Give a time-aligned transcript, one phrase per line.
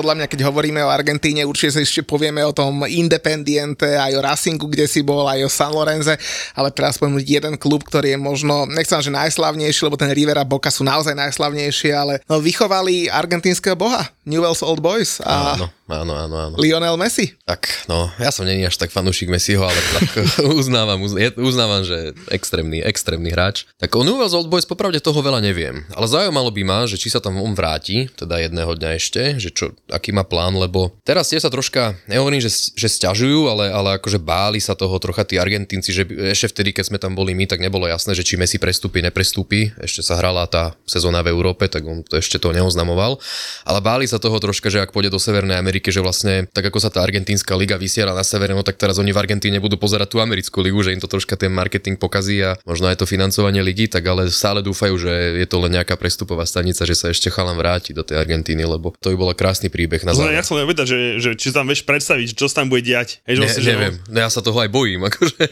[0.00, 4.24] Podľa mňa, keď hovoríme o Argentíne, určite sa ešte povieme o tom Independiente, aj o
[4.24, 6.16] Racingu, kde si bol, aj o San Lorenze,
[6.56, 10.72] ale teraz spomenúť jeden klub, ktorý je možno, nechcem, že najslavnejší, lebo ten Rivera Boca
[10.72, 16.36] sú naozaj najslavnejšie, ale no, vychovali argentínskeho boha, Newell's Old Boys a áno, áno, áno,
[16.38, 16.54] áno.
[16.54, 17.34] Lionel Messi.
[17.42, 20.08] Tak, no, ja som není až tak fanúšik Messiho, ale tak
[20.62, 21.02] uznávam,
[21.34, 23.66] uznávam, že extrémny, extrémny hráč.
[23.82, 27.10] Tak o Newell's Old Boys popravde toho veľa neviem, ale zaujímalo by ma, že či
[27.10, 31.26] sa tam on vráti, teda jedného dňa ešte, že čo, aký má plán, lebo teraz
[31.34, 35.40] tie sa troška, nehovorím, že, že stiažujú, ale, ale akože báli sa toho trocha tí
[35.40, 38.60] Argentínci, že ešte vtedy, keď sme tam boli my, tak nebolo jasné, že či Messi
[38.60, 39.72] prestúpi, neprestúpi.
[39.80, 43.16] Ešte sa hrala tá sezóna v Európe, tak on to ešte to neoznamoval.
[43.64, 46.78] Ale báli sa toho troška, že ak pôjde do Severnej Ameriky, že vlastne tak ako
[46.78, 50.12] sa tá argentínska liga vysiela na severe, no tak teraz oni v Argentíne budú pozerať
[50.12, 53.64] tú americkú ligu, že im to troška ten marketing pokazí a možno aj to financovanie
[53.64, 57.32] ligy, tak ale stále dúfajú, že je to len nejaká prestupová stanica, že sa ešte
[57.32, 60.36] chalam vráti do tej Argentíny, lebo to by bola krásny príbeh na záver.
[60.36, 63.24] Ja som vedať, že, že či tam vieš predstaviť, čo sa tam bude diať.
[63.24, 65.42] Hej, že ne, vlastne, neviem, no, ja sa toho aj bojím, akože,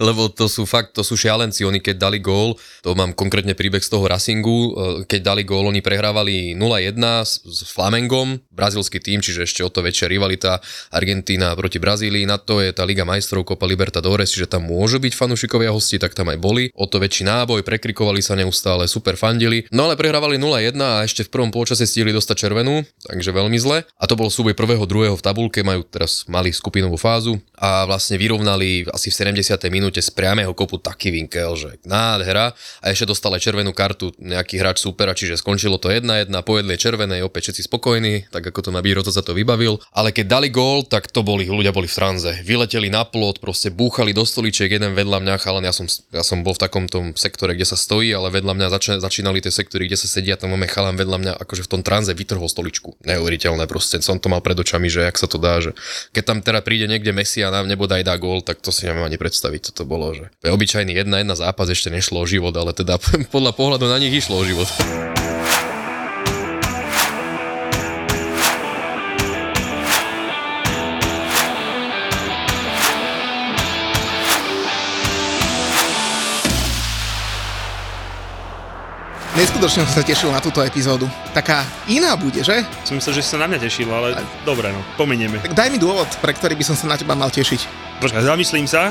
[0.00, 3.82] lebo to sú fakt, to sú šialenci, oni keď dali gól, to mám konkrétne príbeh
[3.82, 4.70] z toho Racingu, e,
[5.04, 7.60] keď dali gól, oni prehrávali 0-1 s, s
[8.04, 10.60] Flamengom, brazilský tým, čiže ešte o to väčšia rivalita
[10.92, 15.16] Argentína proti Brazílii, na to je tá Liga majstrov Copa Libertadores, čiže tam môžu byť
[15.16, 16.68] fanúšikovia hosti, tak tam aj boli.
[16.76, 19.64] O to väčší náboj, prekrikovali sa neustále, super fandili.
[19.72, 23.88] No ale prehrávali 0-1 a ešte v prvom polčase stihli dostať červenú, takže veľmi zle.
[23.96, 28.20] A to bol súboj prvého, druhého v tabulke, majú teraz mali skupinovú fázu a vlastne
[28.20, 29.56] vyrovnali asi v 70.
[29.72, 32.52] minúte z priamého kopu taký vinkel, že nádhera
[32.84, 37.24] a ešte dostal červenú kartu nejaký hráč supera, čiže skončilo to 1-1, po jednej červenej
[37.26, 37.93] opäť všetci spokojní,
[38.30, 39.82] tak ako to na Bíro sa to vybavil.
[39.90, 42.30] Ale keď dali gól, tak to boli, ľudia boli v tranze.
[42.46, 46.40] Vyleteli na plot, proste búchali do stoličiek, jeden vedľa mňa, ale ja som, ja som
[46.40, 49.90] bol v takom tom sektore, kde sa stojí, ale vedľa mňa zač- začínali tie sektory,
[49.90, 52.96] kde sa sedia, tam máme chalan vedľa mňa, akože v tom tranze vytrhol stoličku.
[53.04, 55.74] Neuveriteľné proste, som to mal pred očami, že jak sa to dá, že
[56.14, 58.86] keď tam teda príde niekde Messi a nám nebude aj dá gól, tak to si
[58.86, 62.54] neviem ani predstaviť, toto bolo, že je obyčajný jedna jedna zápas ešte nešlo o život,
[62.54, 63.00] ale teda
[63.34, 64.68] podľa pohľadu na nich išlo o život.
[79.44, 81.04] Neskutočne som sa tešil na túto epizódu.
[81.36, 82.64] Taká iná bude, že?
[82.80, 84.24] Som myslel, že si sa na mňa tešil, ale Aj.
[84.40, 85.36] dobre, no, pomenieme.
[85.36, 87.60] Tak daj mi dôvod, pre ktorý by som sa na teba mal tešiť.
[88.00, 88.88] Počkaj, zamyslím sa.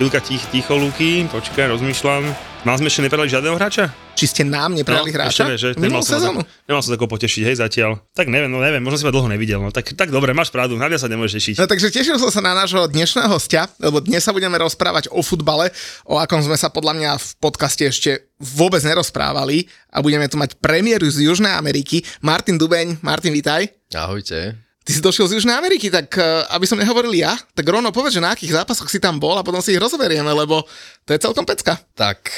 [0.00, 2.32] Chvíľka tich, ticho, Luky, počkaj, rozmýšľam.
[2.64, 3.92] Mal sme ešte neprali žiadneho hráča?
[4.14, 5.70] či ste nám neprali no, hráča vie, že?
[5.76, 6.40] Nemal som, sezónu?
[6.64, 8.00] nemal som tako potešiť, hej, zatiaľ.
[8.16, 9.60] Tak neviem, no neviem, možno si ma dlho nevidel.
[9.60, 11.54] No tak, tak dobre, máš pravdu, na mňa sa nemôžeš tešiť.
[11.60, 15.20] No takže tešil som sa na nášho dnešného hostia, lebo dnes sa budeme rozprávať o
[15.20, 15.68] futbale,
[16.08, 20.56] o akom sme sa podľa mňa v podcaste ešte vôbec nerozprávali a budeme tu mať
[20.56, 22.00] premiéru z Južnej Ameriky.
[22.24, 23.68] Martin Dubeň, Martin, vítaj.
[23.92, 24.63] Ahojte.
[24.84, 28.20] Ty si došiel z Južnej Ameriky, tak uh, aby som nehovoril ja, tak rovno povedz,
[28.20, 30.60] že na akých zápasoch si tam bol a potom si ich rozoberieme, lebo
[31.08, 31.80] to je celkom pecka.
[31.96, 32.28] Tak,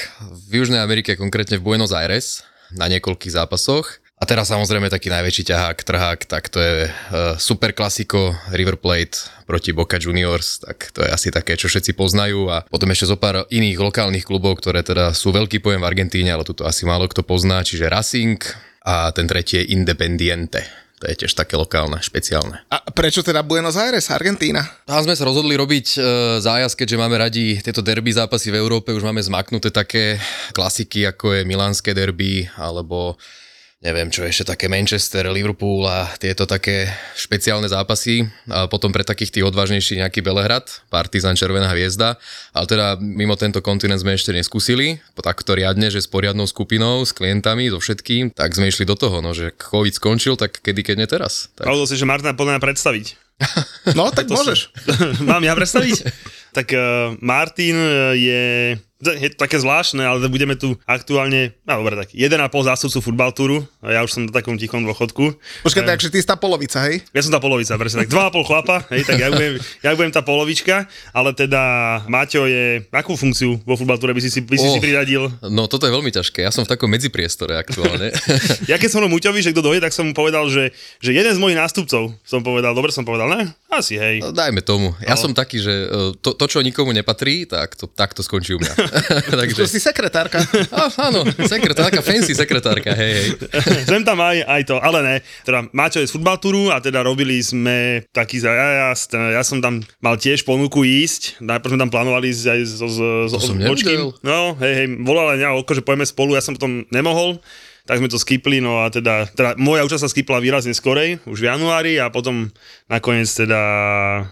[0.46, 3.98] v Južnej Amerike, konkrétne v Buenos Aires, na niekoľkých zápasoch.
[4.16, 9.26] A teraz samozrejme taký najväčší ťahák, trhák, tak to je uh, super klasiko River Plate
[9.44, 13.18] proti Boca Juniors, tak to je asi také, čo všetci poznajú a potom ešte zo
[13.18, 17.10] pár iných lokálnych klubov, ktoré teda sú veľký pojem v Argentíne, ale tuto asi málo
[17.10, 18.38] kto pozná, čiže Racing
[18.86, 20.85] a ten tretí je Independiente.
[20.96, 22.64] To je tiež také lokálne, špeciálne.
[22.72, 24.64] A prečo teda Buenos Aires, Argentína?
[24.88, 25.98] Tam sme sa rozhodli robiť e,
[26.40, 30.16] zájazd, keďže máme radi tieto derby zápasy v Európe, už máme zmaknuté také
[30.56, 33.20] klasiky, ako je milánske derby, alebo
[33.84, 38.24] neviem čo ešte také Manchester, Liverpool a tieto také špeciálne zápasy.
[38.48, 42.16] A potom pre takých tých odvážnejších nejaký Belehrad, Partizan Červená hviezda.
[42.56, 47.12] Ale teda mimo tento kontinent sme ešte neskúsili, takto riadne, že s poriadnou skupinou, s
[47.12, 50.96] klientami, so všetkým, tak sme išli do toho, no, že COVID skončil, tak kedy, keď
[50.96, 51.52] nie teraz.
[51.58, 51.68] Tak...
[51.68, 53.26] Pravdol si, že Martina podľa predstaviť.
[53.92, 54.72] No, tak môžeš.
[55.28, 55.96] Mám ja predstaviť?
[56.56, 57.76] tak uh, Martin
[58.16, 63.30] je je to také zvláštne, ale budeme tu aktuálne, no dobre, tak 1,5 zástupcu futbal
[63.36, 65.36] túru, a ja už som na takom tichom dôchodku.
[65.68, 67.04] Počkaj, e, takže ty si tá polovica, hej?
[67.12, 68.32] Ja som tá polovica, presne tak.
[68.32, 71.60] 2,5 chlapa, hej, tak ja budem, ja budem tá polovička, ale teda
[72.08, 75.28] Maťo je, akú funkciu vo futbal túre by si si, by si, oh, si priradil?
[75.44, 78.16] No toto je veľmi ťažké, ja som v takom medzipriestore aktuálne.
[78.70, 80.72] ja keď som ho Muťovi, že kto dojde, tak som mu povedal, že,
[81.04, 83.52] že jeden z mojich nástupcov som povedal, dobre som povedal, ne?
[83.68, 84.24] Asi hej.
[84.24, 84.96] No, dajme tomu.
[85.04, 85.20] Ja no.
[85.20, 88.62] som taký, že e, to, to, čo nikomu nepatrí, tak to, tak to skončí u
[88.62, 88.72] mňa.
[89.30, 90.40] Takže, To si sekretárka.
[90.70, 93.26] á, áno, sekretárka, fancy sekretárka, hej, hej.
[93.88, 95.16] Sem tam aj, aj to, ale ne.
[95.42, 100.14] Teda Maťo je z futbaltúru a teda robili sme taký zajazd, ja som tam mal
[100.14, 102.60] tiež ponuku ísť, najprv sme tam plánovali ísť aj
[103.28, 103.98] To som Vočkým.
[103.98, 104.10] nevedel.
[104.22, 107.38] No, hej, hej, volala mňa oko, že pojeme spolu, ja som potom nemohol,
[107.86, 111.38] tak sme to skipli, no a teda, teda moja účasť sa skipla výrazne skorej, už
[111.38, 112.50] v januári a potom
[112.84, 113.60] nakoniec teda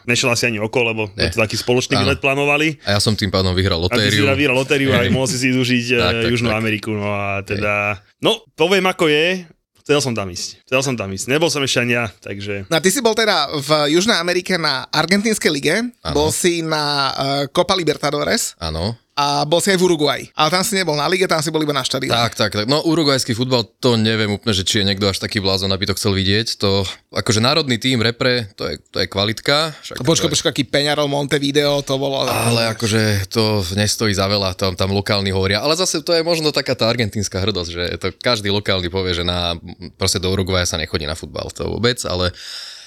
[0.05, 1.31] nešiel asi ani oko, lebo Ne.
[1.31, 2.83] to taký spoločný výlet plánovali.
[2.85, 4.23] A ja som tým pádom vyhral A ty si lotériu.
[4.27, 5.15] teda vyhral lotériu a Hej.
[5.15, 6.59] mohol si si Tak, tak, tak, Južnú tak.
[6.59, 6.91] Ameriku.
[6.93, 9.47] No a teda, no poviem ako je,
[9.85, 10.65] chcel som tam ísť.
[10.65, 11.29] Chcel som tam ísť.
[11.29, 12.65] Nebol som ešte ani ja, takže...
[12.67, 16.15] No a ty si bol teda v Južnej Amerike na Argentínskej lige, Áno.
[16.17, 17.17] bol si na uh,
[17.53, 18.97] Copa Libertadores Áno.
[19.15, 20.21] A bol si aj v Uruguay.
[20.35, 22.11] Ale tam si nebol na lige, tam si bol iba na štadióne.
[22.11, 22.67] Tak, tak, tak.
[22.67, 25.95] No urugvajský futbal, to neviem úplne, že či je niekto až taký blázon, aby to
[25.95, 26.59] chcel vidieť.
[26.59, 26.83] To,
[27.15, 29.71] akože národný tým repre, to je, to je kvalitka.
[29.87, 32.27] Však Počkaj, to je- počkaj, aký Peñarol Montevideo, to bolo...
[32.27, 35.63] Ale akože to nestojí za veľa, tam, tam lokálni hovoria.
[35.63, 39.23] Ale zase to je možno taká tá argentínska hrdosť, že to každý lokálny povie, že
[39.23, 39.55] na,
[39.95, 42.35] proste do Uruguaja sa nechodí na futbal, to vôbec, ale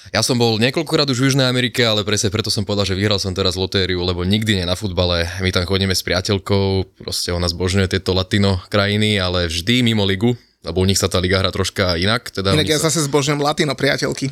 [0.09, 3.17] ja som bol niekoľkokrát už v Južnej Amerike, ale presne preto som povedal, že vyhral
[3.17, 5.27] som teraz lotériu, lebo nikdy nie na futbale.
[5.39, 10.33] My tam chodíme s priateľkou, proste ona zbožňuje tieto latino krajiny, ale vždy mimo ligu,
[10.63, 12.27] lebo u nich sa tá liga hrá troška inak.
[12.27, 14.31] Teda Inak ja sa- zase zbožňujem latino priateľky.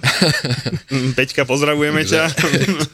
[0.90, 2.24] Mm, Peťka, pozdravujeme ťa.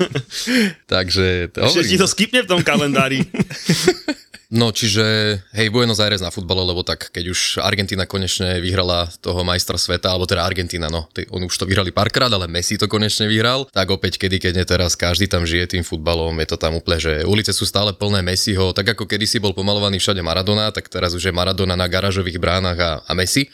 [0.93, 3.23] Takže to Ešte ti to skipne v tom kalendári.
[4.51, 9.47] No, čiže hej, Buenos Aires na futbale, lebo tak keď už Argentína konečne vyhrala toho
[9.47, 12.91] majstra sveta, alebo teda Argentína, no, tí, oni už to vyhrali párkrát, ale Messi to
[12.91, 16.59] konečne vyhral, tak opäť kedy, keď nie teraz, každý tam žije tým futbalom, je to
[16.59, 20.67] tam úplne, že ulice sú stále plné Messiho, tak ako kedysi bol pomalovaný všade Maradona,
[20.75, 23.47] tak teraz už je Maradona na garážových bránach a, a Messi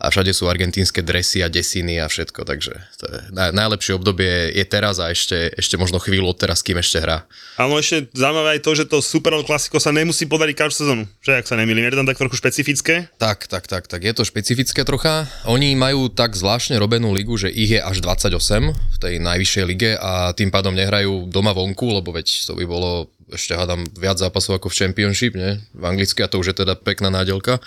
[0.00, 4.56] a všade sú argentínske dresy a desiny a všetko, takže to je naj, najlepšie obdobie
[4.56, 7.28] je teraz a ešte, ešte možno chvíľu od teraz, kým ešte hrá.
[7.60, 11.04] Áno, ešte zaujímavé aj to, že to Super klasiko sa nemusí podariť každú sezónu.
[11.20, 13.12] Že ak sa nemýlim, je to tam tak trochu špecifické.
[13.20, 15.28] Tak, tak, tak, tak je to špecifické trocha.
[15.44, 20.00] Oni majú tak zvláštne robenú ligu, že ich je až 28 v tej najvyššej lige
[20.00, 24.58] a tým pádom nehrajú doma vonku, lebo veď to by bolo ešte hádam viac zápasov
[24.58, 25.62] ako v Championship, nie?
[25.72, 27.62] V anglicky a to už je teda pekná nádelka.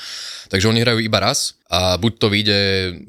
[0.52, 2.60] Takže oni hrajú iba raz a buď to vyjde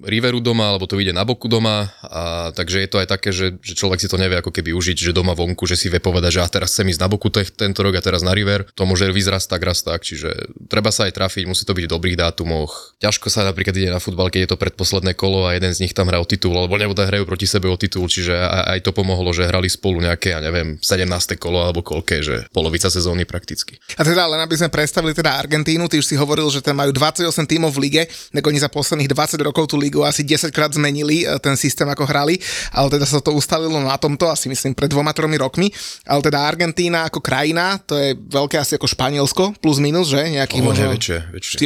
[0.08, 3.60] Riveru doma, alebo to vyjde na boku doma a takže je to aj také, že,
[3.60, 6.40] že človek si to nevie ako keby užiť, že doma vonku, že si vie povedať,
[6.40, 8.64] že a teraz chcem ísť na boku te- tento rok a teraz na River.
[8.72, 10.32] To môže raz tak, raz tak, čiže
[10.72, 12.96] treba sa aj trafiť, musí to byť v dobrých dátumoch.
[13.04, 15.92] Ťažko sa napríklad ide na futbal, keď je to predposledné kolo a jeden z nich
[15.92, 19.28] tam hrá o titul, alebo nebo hrajú proti sebe o titul, čiže aj, to pomohlo,
[19.36, 21.04] že hrali spolu nejaké, ja neviem, 17.
[21.36, 23.76] kolo alebo koľké, že polovica sezóny prakticky.
[24.00, 26.96] A teda len aby sme predstavili teda Argentínu, ty už si hovoril, že tam majú
[26.96, 28.02] 28 tímov v lige,
[28.54, 32.06] oni za posledných 20 rokov tú ligu asi 10 krát zmenili e, ten systém, ako
[32.06, 32.38] hrali,
[32.70, 35.74] ale teda sa to ustalilo na tomto, asi myslím pred dvoma, tromi rokmi.
[36.06, 40.22] Ale teda Argentína ako krajina, to je veľké asi ako Španielsko, plus minus, že?
[40.38, 41.56] Nejakých O, možno nie, väčšie, väčšie.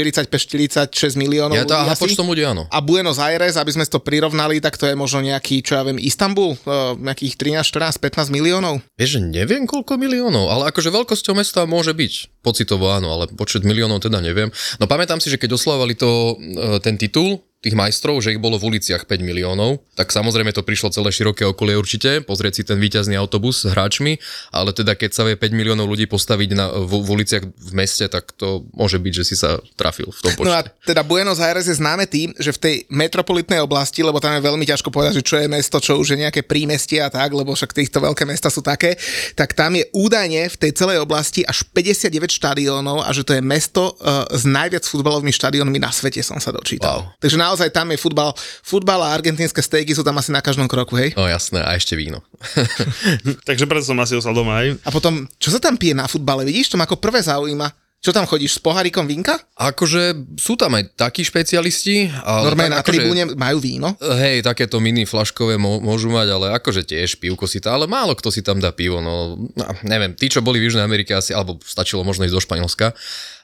[0.89, 2.03] 45-46 miliónov Ja to, ľudí aha, asi.
[2.09, 2.65] počtom ľudí áno.
[2.73, 6.01] A Buenos Aires, aby sme to prirovnali, tak to je možno nejaký, čo ja viem,
[6.01, 8.81] Istanbul, e, nejakých 13, 14, 15 miliónov.
[8.97, 12.41] Vieš, neviem koľko miliónov, ale akože veľkosťou mesta môže byť.
[12.41, 14.49] Pocitovo áno, ale počet miliónov teda neviem.
[14.79, 16.35] No pamätám si, že keď oslavovali to, e,
[16.81, 20.95] ten titul, tých majstrov, že ich bolo v uliciach 5 miliónov, tak samozrejme to prišlo
[20.95, 24.15] celé široké okolie určite, pozrieť si ten víťazný autobus s hráčmi,
[24.55, 28.07] ale teda keď sa vie 5 miliónov ľudí postaviť na, v, v uliciach v meste,
[28.07, 30.47] tak to môže byť, že si sa trafil v tom počte.
[30.47, 34.39] No a teda Buenos Aires je známe tým, že v tej metropolitnej oblasti, lebo tam
[34.39, 37.35] je veľmi ťažko povedať, že čo je mesto, čo už je nejaké prímestie a tak,
[37.35, 38.95] lebo však týchto veľké mesta sú také,
[39.35, 43.43] tak tam je údajne v tej celej oblasti až 59 štadiónov a že to je
[43.43, 47.03] mesto uh, s najviac futbalovými štadiónmi na svete, som sa dočítal.
[47.03, 47.19] Wow.
[47.19, 51.01] Takže naozaj tam je futbal, futbal a argentínske stejky sú tam asi na každom kroku,
[51.01, 51.17] hej?
[51.17, 52.21] No jasné, a ešte víno.
[53.49, 54.77] Takže preto som asi ostal doma aj.
[54.85, 57.88] A potom, čo sa tam pije na futbale, vidíš, to ma ako prvé zaujíma.
[57.99, 59.35] Čo tam chodíš, s pohárikom vinka?
[59.59, 62.07] Akože sú tam aj takí špecialisti.
[62.23, 63.99] Ale Normálne na tak akože- tribúne majú víno?
[63.99, 68.15] Hej, takéto mini flaškové mô, môžu mať, ale akože tiež pivko si tam, ale málo
[68.15, 71.35] kto si tam dá pivo, no, no neviem, tí, čo boli v Južnej Amerike asi,
[71.35, 72.95] alebo stačilo možno ísť do Španielska,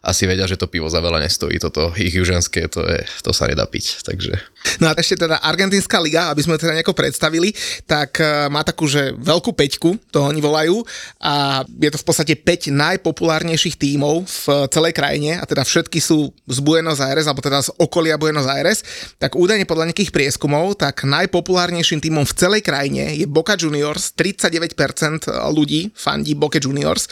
[0.04, 3.48] asi vedia, že to pivo za veľa nestojí, toto ich južanské, to, je, to sa
[3.48, 4.36] nedá piť, takže...
[4.84, 7.56] No a ešte teda Argentínska liga, aby sme teda nejako predstavili,
[7.88, 10.84] tak e, má takú, že veľkú peťku, to oni volajú,
[11.24, 16.32] a je to v podstate 5 najpopulárnejších tímov v celej krajine, a teda všetky sú
[16.48, 18.84] z Buenos Aires, alebo teda z okolia Buenos Aires,
[19.16, 25.30] tak údajne podľa nejakých prieskumov, tak najpopulárnejším tímom v celej krajine je Boca Juniors, 39%
[25.52, 27.08] ľudí fandí Boca Juniors,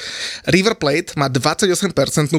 [0.48, 1.92] River Plate má 28%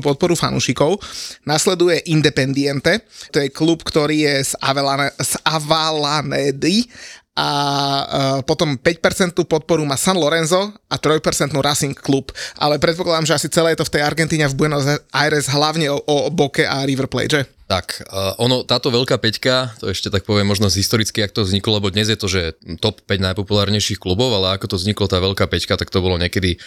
[0.04, 1.02] podporu fanúšikov,
[1.48, 6.86] nasleduje Independiente, to je klub, ktorý je z, Avelane, z Avalanedy
[7.34, 11.18] a uh, potom 5% podporu má San Lorenzo a 3%
[11.50, 12.30] Racing Club,
[12.62, 15.98] ale predpokladám, že asi celé je to v tej Argentíne v Buenos Aires hlavne o,
[15.98, 17.42] o Boke a River Plate, že?
[17.66, 21.42] Tak, uh, ono, táto veľká peťka, to ešte tak poviem možno z historicky, ak to
[21.42, 25.18] vzniklo, lebo dnes je to, že top 5 najpopulárnejších klubov, ale ako to vzniklo tá
[25.18, 26.62] veľká peťka, tak to bolo niekedy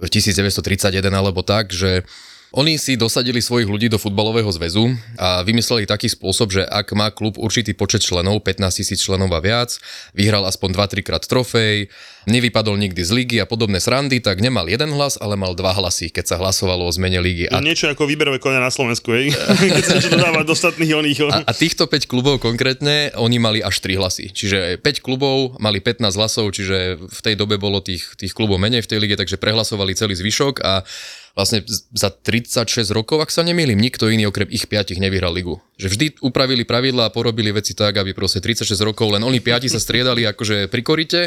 [0.00, 2.08] 1931 alebo tak, že
[2.56, 7.12] oni si dosadili svojich ľudí do futbalového zväzu a vymysleli taký spôsob, že ak má
[7.12, 9.76] klub určitý počet členov, 15 tisíc členov a viac,
[10.16, 11.92] vyhral aspoň 2-3 krát trofej,
[12.24, 16.08] nevypadol nikdy z ligy a podobné srandy, tak nemal jeden hlas, ale mal dva hlasy,
[16.08, 17.44] keď sa hlasovalo o zmene ligy.
[17.52, 17.60] A...
[17.60, 19.36] Niečo ako výberové konia na Slovensku, hej?
[19.76, 21.18] keď sa niečo dodáva do ostatných oných.
[21.28, 24.32] A, a týchto 5 klubov konkrétne, oni mali až 3 hlasy.
[24.32, 28.80] Čiže 5 klubov mali 15 hlasov, čiže v tej dobe bolo tých, tých klubov menej
[28.80, 30.82] v tej lige, takže prehlasovali celý zvyšok a
[31.36, 31.60] vlastne
[31.92, 35.60] za 36 rokov, ak sa nemýlim, nikto iný okrem ich piatich nevyhral ligu.
[35.76, 39.68] Že vždy upravili pravidlá a porobili veci tak, aby proste 36 rokov len oni piati
[39.68, 41.20] sa striedali akože pri korite,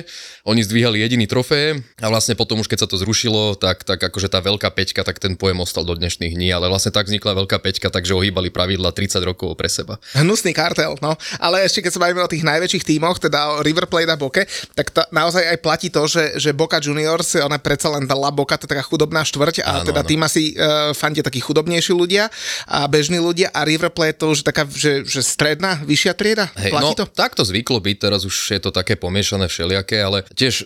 [0.49, 4.33] oni zdvíhali jediný trofé a vlastne potom už keď sa to zrušilo, tak, tak akože
[4.33, 7.61] tá veľká peťka, tak ten pojem ostal do dnešných dní, ale vlastne tak vznikla veľká
[7.61, 10.01] peťka, takže ohýbali pravidla 30 rokov pre seba.
[10.17, 11.13] Hnusný kartel, no.
[11.37, 14.49] Ale ešte keď sa bavíme o tých najväčších tímoch, teda o River Plate a Boke,
[14.73, 18.57] tak to naozaj aj platí to, že, že Boca Juniors, ona predsa len dala Boca,
[18.57, 22.31] to taká chudobná štvrť a áno, teda tým asi uh, fandia takí chudobnejší ľudia
[22.67, 26.45] a bežní ľudia a River Plate to už taká, že, že stredná, vyššia trieda?
[26.59, 27.05] Hej, Platí no, to?
[27.07, 30.65] tak to zvyklo byť, teraz už je to také pomiešané všelijaké, ale tiež e,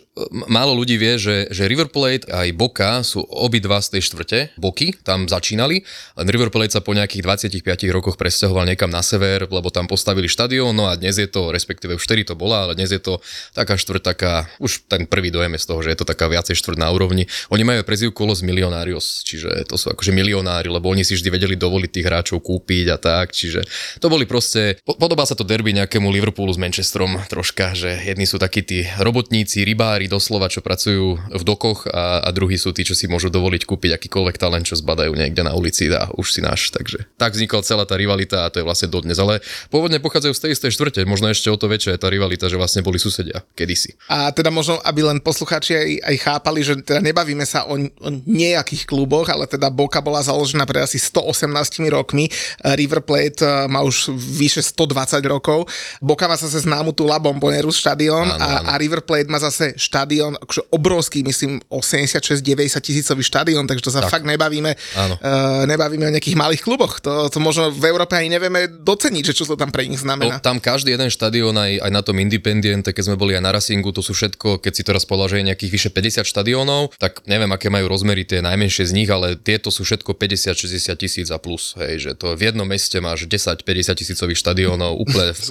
[0.50, 4.98] málo ľudí vie, že, že River Plate aj Boka sú obidva z tej štvrte, Boky
[5.02, 5.86] tam začínali,
[6.18, 7.24] len River Plate sa po nejakých
[7.62, 11.50] 25 rokoch presťahoval niekam na sever, lebo tam postavili štadión, no a dnes je to,
[11.50, 13.20] respektíve už vtedy to bola, ale dnes je to
[13.56, 16.58] taká štvrť, taká, už ten prvý dojem je z toho, že je to taká viacej
[16.60, 17.26] štvrť na úrovni.
[17.50, 21.56] Oni majú prezivku Los Millonarios, čiže to sú akože milionári, lebo oni si vždy vedeli
[21.56, 23.64] dovoliť tých hráčov kúpiť a tak, čiže
[24.04, 28.38] to boli proste, podobá sa to derby nejakému Liverpoolu s Manchesterom troška, že jedni sú
[28.38, 32.94] takí tí robotníci, rybári doslova, čo pracujú v dokoch a, a druhí sú tí, čo
[32.94, 36.76] si môžu dovoliť kúpiť akýkoľvek talent, čo zbadajú niekde na ulici a už si náš,
[36.76, 39.40] takže tak vznikla celá tá rivalita a to je vlastne dodnes, ale
[39.72, 42.60] pôvodne pochádzajú z tej istej štvrte, možno ešte o to väčšia je tá rivalita, že
[42.60, 43.96] vlastne boli susedia kedysi.
[44.10, 48.10] A teda možno, aby len poslucháči aj, aj chápali, že teda nebavíme sa o, o
[48.26, 51.46] nejakých kluboch, ale teda Boka bola založená pred asi 118
[51.94, 52.32] rokmi,
[52.64, 55.70] River Plate eh, má už vyše 120 rokov,
[56.02, 60.36] Boka má zase známu tú La Bombonera štadión a, a River Plate má zase štadión,
[60.40, 64.20] akože obrovský, myslím 86-90 tisícový štadión, takže to sa tak.
[64.20, 68.68] fakt nebavíme, uh, nebavíme o nejakých malých kluboch, to, to možno v Európe ani nevieme
[68.68, 70.40] doceniť, že čo to tam pre nich znamená.
[70.40, 73.52] No, tam každý jeden štadión, aj, aj na tom Independiente, keď sme boli aj na
[73.56, 77.24] Racingu, to sú všetko, keď si teraz povedal, že je nejakých vyše 50 štadiónov, tak
[77.28, 81.40] neviem, aké majú rozmery tie najmenšie z nich, ale tieto sú všetko 50-60 tisíc a
[81.42, 83.64] plus, hej, že to v jednom meste máš 10-50
[84.00, 85.50] tisícových štadiónov úplne s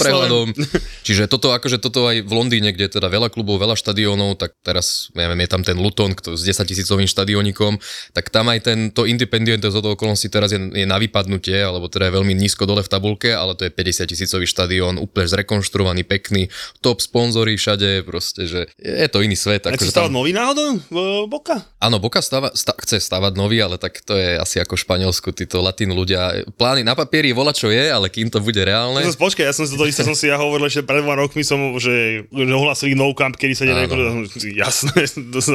[0.00, 0.52] prehľadom.
[1.06, 4.56] Čiže toto, akože toto aj v Londýne, kde je teda veľa klubov, veľa štadiónov, tak
[4.62, 7.80] teraz, neviem, je tam ten Luton kto, s 10 tisícovým štadiónikom,
[8.14, 12.08] tak tam aj ten, to Independent z okolností teraz je, je na vypadnutie, alebo teda
[12.08, 16.52] je veľmi nízko dole v tabulke, ale to je 50 tisícový štadión, úplne zrekonštruovaný, pekný,
[16.84, 19.64] top sponzory všade, proste, že je to iný svet.
[19.64, 20.18] Chce stavať tam...
[20.20, 20.78] nový náhodou?
[21.26, 21.64] Boka?
[21.80, 25.62] Áno, Boka stava, sta, chce stavať nový, ale tak to je asi ako Španielsku, títo
[25.62, 26.44] latín ľudia.
[26.58, 29.04] Plány na papieri vola čo je, ale kým to bude reálne.
[29.04, 31.76] No, počkaj, ja som to isté som si ja hovoril ešte pred dva rokmi som,
[31.78, 35.06] že, že ohlasili no camp, kedy sa nejako, jasné,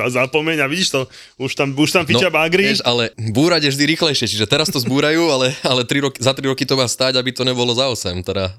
[0.10, 1.01] zapomeň a vidíš to,
[1.41, 2.74] už tam, už tam piča no, bagri.
[2.74, 6.31] Vieš, ale búrať je vždy rýchlejšie, čiže teraz to zbúrajú, ale, ale tri roky, za
[6.31, 8.22] 3 roky to má stáť, aby to nebolo za 8.
[8.24, 8.53] Teda.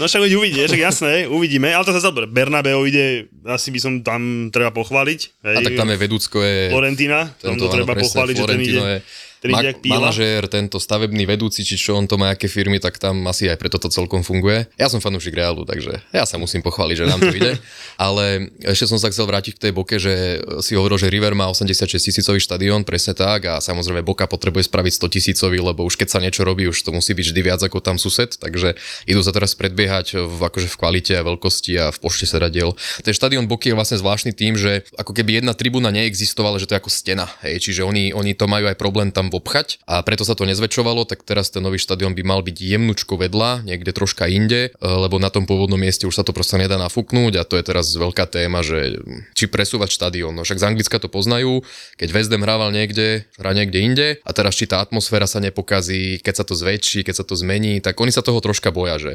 [0.00, 4.50] No však uvidíš, jasné, uvidíme, ale to sa dobre, Bernabeu ide, asi by som tam
[4.50, 5.20] treba pochváliť.
[5.44, 6.70] Hej, a tak tam je vedúcko, je...
[6.70, 8.78] Florentina, tam to treba pochváliť, že ten ide.
[8.78, 13.28] Je Ma- manažér, tento stavebný vedúci, či čo on to má, aké firmy, tak tam
[13.28, 14.64] asi aj preto to celkom funguje.
[14.80, 17.60] Ja som fanúšik Realu, takže ja sa musím pochváliť, že nám to ide.
[18.00, 21.52] Ale ešte som sa chcel vrátiť k tej Boke, že si hovoril, že River má
[21.52, 26.08] 86 tisícový štadión, presne tak, a samozrejme Boka potrebuje spraviť 100 tisícový, lebo už keď
[26.08, 29.36] sa niečo robí, už to musí byť vždy viac ako tam sused, takže idú sa
[29.36, 32.72] teraz predbiehať v, akože v kvalite a veľkosti a v pošte radiel.
[33.04, 36.74] Ten štadión Boky je vlastne zvláštny tým, že ako keby jedna tribúna neexistovala, že to
[36.74, 40.22] je ako stena, hej, čiže oni, oni to majú aj problém tam obchať a preto
[40.22, 44.30] sa to nezväčšovalo, tak teraz ten nový štadión by mal byť jemnučko vedľa, niekde troška
[44.30, 47.58] inde, e, lebo na tom pôvodnom mieste už sa to proste nedá nafúknúť a to
[47.58, 48.98] je teraz veľká téma, že
[49.34, 50.32] či presúvať štadión.
[50.34, 51.66] No však z Anglicka to poznajú,
[51.98, 56.22] keď West Ham hrával niekde, hrá niekde inde a teraz či tá atmosféra sa nepokazí,
[56.22, 59.12] keď sa to zväčší, keď sa to zmení, tak oni sa toho troška boja, že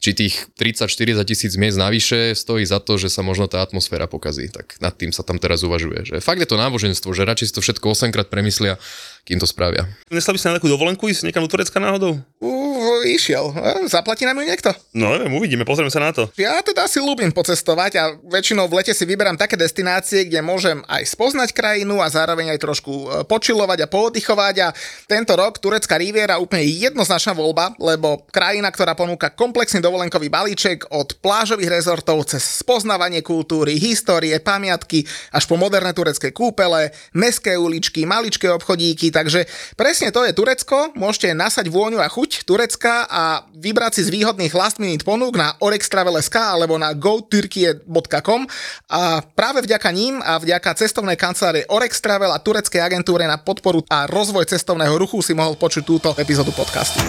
[0.00, 4.48] či tých 30-40 tisíc miest navyše stojí za to, že sa možno tá atmosféra pokazí.
[4.48, 6.08] Tak nad tým sa tam teraz uvažuje.
[6.08, 8.80] Že fakt je to náboženstvo, že radšej si to všetko 8 krát premyslia,
[9.28, 9.84] kým to spravia.
[10.08, 12.16] Nesla by si na takú dovolenku ísť niekam do Turecka náhodou?
[12.40, 13.52] Uh, išiel.
[13.92, 14.72] Zaplatí nám ju niekto?
[14.96, 16.32] No neviem, uvidíme, pozrieme sa na to.
[16.40, 20.80] Ja teda si ľúbim pocestovať a väčšinou v lete si vyberám také destinácie, kde môžem
[20.88, 24.68] aj spoznať krajinu a zároveň aj trošku e, počilovať a pooddychovať a
[25.04, 31.18] tento rok turecká riviera úplne jednoznačná voľba, lebo krajina, ktorá ponúka komplexný dovolenkový balíček od
[31.18, 35.02] plážových rezortov cez spoznávanie kultúry, histórie, pamiatky
[35.34, 41.34] až po moderné turecké kúpele, meské uličky, maličké obchodíky, takže presne to je Turecko, môžete
[41.34, 46.38] nasať vôňu a chuť Turecka a vybrať si z výhodných last minute ponúk na orextravel.sk
[46.38, 48.46] alebo na goturkie.com
[48.94, 53.82] a práve vďaka ním a vďaka cestovnej kancelárie Orex Travel a tureckej agentúre na podporu
[53.90, 57.02] a rozvoj cestovného ruchu si mohol počuť túto epizódu podcastu.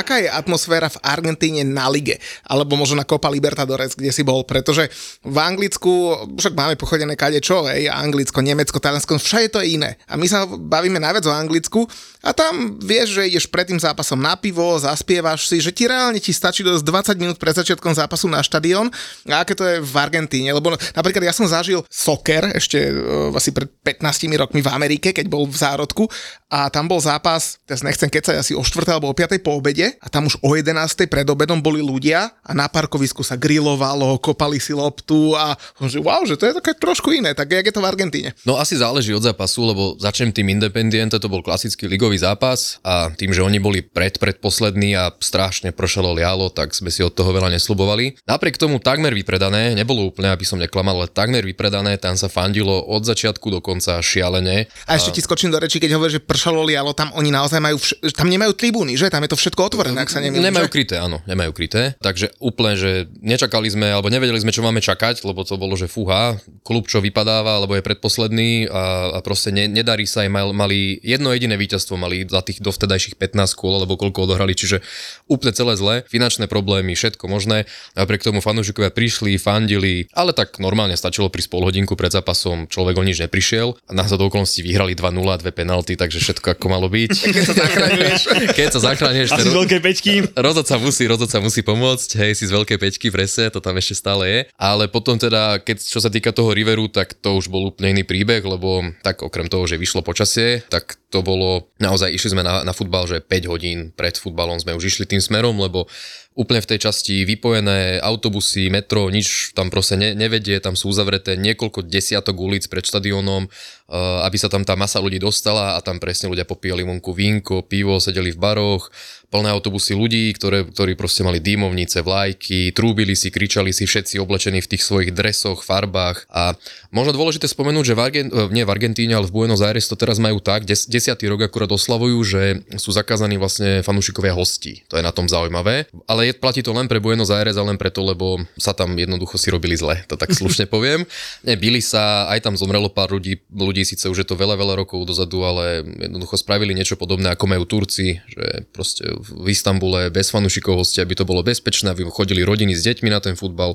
[0.00, 4.44] Aká je atmosféra v Argentíne na lige, alebo možno na Copa Libertadores, kde si bol,
[4.44, 4.88] pretože
[5.24, 5.92] v Anglicku,
[6.36, 9.96] však máme pochodené kade čo, hej, Anglicko, Nemecko, Taliansko, všade to je iné.
[10.06, 11.80] A my sa bavíme najviac o Anglicku
[12.26, 16.18] a tam vieš, že ideš pred tým zápasom na pivo, zaspievaš si, že ti reálne
[16.18, 16.82] ti stačí dosť
[17.14, 18.90] 20 minút pred začiatkom zápasu na štadión.
[19.30, 23.54] A aké to je v Argentíne, lebo napríklad ja som zažil soccer ešte uh, asi
[23.54, 26.10] pred 15 rokmi v Amerike, keď bol v zárodku
[26.50, 28.98] a tam bol zápas, teraz nechcem kecať asi o 4.
[28.98, 29.38] alebo o 5.
[29.38, 30.74] po obede a tam už o 11.
[31.06, 35.54] pred obedom boli ľudia a na parkovisku sa grilovalo, kopali si loptu a
[35.86, 38.30] že wow, že to je také trošku iné, tak jak je to v Argentíne.
[38.42, 43.10] No asi záleží od zápasu, lebo začnem tým Independiente, to bol klasický ligový zápas a
[43.12, 47.30] tým, že oni boli pred predposlední a strašne pršalo lialo, tak sme si od toho
[47.30, 48.24] veľa neslubovali.
[48.24, 52.82] Napriek tomu takmer vypredané, nebolo úplne, aby som neklamal, ale takmer vypredané, tam sa fandilo
[52.86, 54.66] od začiatku do konca šialene.
[54.88, 57.76] A ešte ti skočím do reči, keď hovoríš, že pršalo lialo, tam oni naozaj majú,
[57.76, 59.12] vš- tam nemajú tribúny, že?
[59.12, 60.48] Tam je to všetko otvorené, ak sa nemýlim.
[60.48, 61.98] Nemajú kryté, áno, nemajú kryté.
[61.98, 65.90] Takže úplne, že nečakali sme, alebo nevedeli sme, čo máme čakať, lebo to bolo, že
[65.90, 70.48] fúha, klub čo vypadáva, alebo je predposledný a, a proste ne, nedarí sa aj, mal,
[70.54, 74.80] mali jedno jediné víťazstvo, mali za tých dovtedajších 15 kôl, alebo koľko odohrali, čiže
[75.26, 77.66] úplne celé zle, finančné problémy, všetko možné.
[77.98, 82.98] Napriek tomu fanúšikovia prišli, fandili, ale tak normálne stačilo pri pol hodinku pred zápasom, človek
[82.98, 86.88] o nič neprišiel a na do okolností vyhrali 2-0, dve penalty, takže všetko ako malo
[86.88, 87.10] byť.
[87.36, 88.20] Keď sa zachraňuješ.
[88.56, 90.12] Keď sa zachrániš, veľkej peťky.
[90.36, 94.24] Rozhodca musí, rozhodca musí pomôcť, hej, si z veľkej peťky, presne, to tam ešte stále
[94.28, 94.40] je.
[94.60, 98.04] Ale potom teda, keď čo sa týka toho Riveru, tak to už bol úplne iný
[98.04, 102.60] príbeh, lebo tak okrem toho, že vyšlo počasie, tak to bolo, naozaj išli sme na,
[102.66, 105.88] na futbal, že 5 hodín pred futbalom sme už išli tým smerom, lebo
[106.36, 111.40] úplne v tej časti vypojené autobusy, metro, nič tam proste ne, nevedie, tam sú uzavreté
[111.40, 115.96] niekoľko desiatok ulic pred štadiónom, uh, aby sa tam tá masa ľudí dostala a tam
[115.96, 118.92] presne ľudia popíjali vonku vínko, pivo, sedeli v baroch,
[119.28, 124.62] plné autobusy ľudí, ktoré, ktorí proste mali dýmovnice, vlajky, trúbili si, kričali si všetci oblečení
[124.62, 126.54] v tých svojich dresoch, farbách a
[126.94, 130.22] možno dôležité spomenúť, že v, Argent, nie v Argentíne, ale v Buenos Aires to teraz
[130.22, 132.42] majú tak, des, desiatý rok akurát oslavujú, že
[132.78, 134.86] sú zakázaní vlastne fanúšikovia hostí.
[134.88, 135.90] To je na tom zaujímavé.
[136.06, 139.36] Ale je, platí to len pre Buenos Aires a len preto, lebo sa tam jednoducho
[139.36, 141.02] si robili zle, to tak slušne poviem.
[141.42, 144.86] Ne, byli sa, aj tam zomrelo pár ľudí, ľudí síce už je to veľa, veľa
[144.86, 150.28] rokov dozadu, ale jednoducho spravili niečo podobné, ako majú Turci, že proste v Istambule bez
[150.28, 153.74] fanúšikov hostia, aby to bolo bezpečné, aby chodili rodiny s deťmi na ten futbal.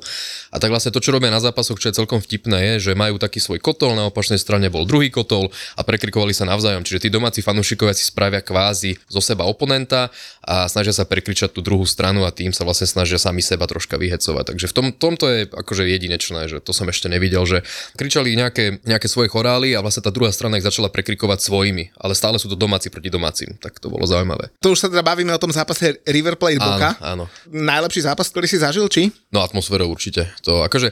[0.53, 3.17] A tak vlastne to, čo robia na zápasoch, čo je celkom vtipné, je, že majú
[3.17, 6.85] taký svoj kotol, na opačnej strane bol druhý kotol a prekrikovali sa navzájom.
[6.85, 11.61] Čiže tí domáci fanúšikovia si spravia kvázi zo seba oponenta a snažia sa prekričať tú
[11.61, 14.53] druhú stranu a tým sa vlastne snažia sami seba troška vyhecovať.
[14.53, 17.61] Takže v tom, tomto je akože jedinečné, že to som ešte nevidel, že
[17.93, 22.17] kričali nejaké, nejaké svoje chorály a vlastne tá druhá strana ich začala prekrikovať svojimi, ale
[22.17, 23.53] stále sú to domáci proti domácim.
[23.61, 24.49] Tak to bolo zaujímavé.
[24.57, 26.97] Tu už sa teda bavíme o tom zápase River Plate Boca.
[26.97, 27.53] Áno, áno.
[27.53, 29.13] Najlepší zápas, ktorý si zažil, či?
[29.29, 30.25] No atmosférou určite.
[30.41, 30.89] To akože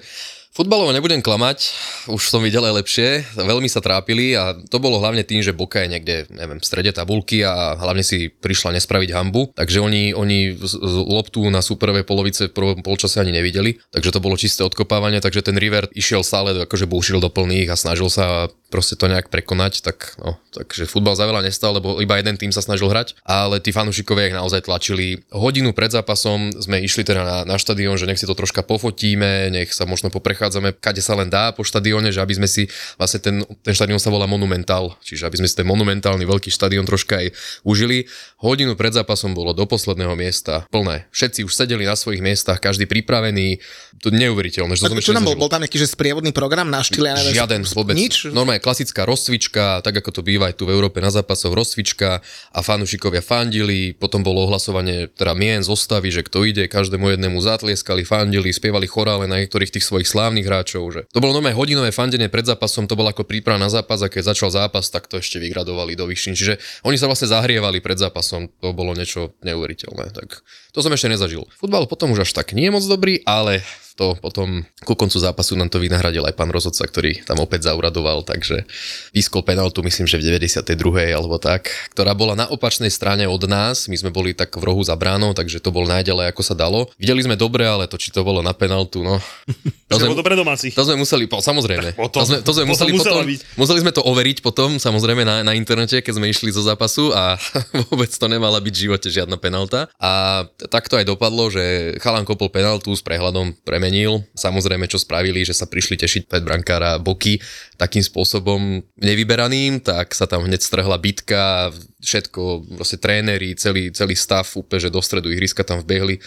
[0.50, 1.70] Futbalovo nebudem klamať,
[2.10, 5.86] už som videl aj lepšie, veľmi sa trápili a to bolo hlavne tým, že Boka
[5.86, 10.58] je niekde, neviem, v strede tabulky a hlavne si prišla nespraviť hambu, takže oni, oni
[11.06, 15.46] loptu na superovej polovice v prvom polčase ani nevideli, takže to bolo čisté odkopávanie, takže
[15.46, 19.86] ten River išiel stále, akože búšil do plných a snažil sa proste to nejak prekonať,
[19.86, 23.58] tak no, takže futbal za veľa nestal, lebo iba jeden tým sa snažil hrať, ale
[23.62, 25.26] tí fanúšikovia ich naozaj tlačili.
[25.34, 29.50] Hodinu pred zápasom sme išli teda na, na štadión, že nech si to troška pofotíme,
[29.50, 33.20] nech sa možno poprechádzame, kade sa len dá po štadióne, že aby sme si, vlastne
[33.20, 37.20] ten, ten štadión sa volá Monumental, čiže aby sme si ten monumentálny veľký štadión troška
[37.20, 37.36] aj
[37.68, 38.08] užili.
[38.40, 41.12] Hodinu pred zápasom bolo do posledného miesta plné.
[41.12, 43.60] Všetci už sedeli na svojich miestach, každý pripravený,
[44.00, 44.80] to neuveriteľné.
[44.80, 47.36] Že to Čo tam bol, bol tam nejaký že sprievodný program na štýle, ja neviem,
[47.36, 48.00] Žiaden vôbec.
[48.00, 48.32] Nič?
[48.32, 52.24] Normálne klasická rozcvička, tak ako to býva aj tu v Európe na zápasoch, rozcvička
[52.56, 58.08] a fanúšikovia fandili, potom bolo ohlasovanie teda mien, zostavy, že kto ide, každému jednému zatlieskali,
[58.08, 62.30] fandili, spievali chorále na niektorých tých svojich slávnych hráčov, že to bolo normálne hodinové fandenie
[62.30, 65.42] pred zápasom, to bolo ako príprava na zápas a keď začal zápas, tak to ešte
[65.42, 66.38] vygradovali do vyššín.
[66.38, 70.14] Čiže oni sa vlastne zahrievali pred zápasom, to bolo niečo neuveriteľné.
[70.14, 71.50] Tak to som ešte nezažil.
[71.58, 73.66] Futbal potom už až tak nie je moc dobrý, ale
[74.00, 78.24] to potom ku koncu zápasu nám to vynahradil aj pán rozhodca, ktorý tam opäť zauradoval,
[78.24, 78.64] takže
[79.12, 81.12] pískol penaltu, myslím, že v 92.
[81.12, 84.80] alebo tak, ktorá bola na opačnej strane od nás, my sme boli tak v rohu
[84.80, 86.88] za bránou, takže to bol najďalej ako sa dalo.
[86.96, 89.20] Videli sme dobre, ale to či to bolo na penaltu, no.
[89.90, 90.78] To sme, to pre domácich.
[90.78, 91.98] To sme museli, po, samozrejme.
[91.98, 93.42] potom, to sme, to sme potom museli, potom, byť.
[93.58, 97.42] museli sme to overiť potom, samozrejme na, na internete, keď sme išli zo zápasu a
[97.90, 99.90] vôbec to nemala byť v živote žiadna penalta.
[99.98, 103.58] A tak to aj dopadlo, že Chalan kopol penaltu s prehľadom
[103.90, 104.22] premenil.
[104.38, 107.42] Samozrejme, čo spravili, že sa prišli tešiť pred brankára boky
[107.82, 111.74] takým spôsobom nevyberaným, tak sa tam hneď strhla bitka,
[112.06, 116.22] všetko, proste tréneri, celý, celý stav úplne, že do stredu ihriska tam vbehli.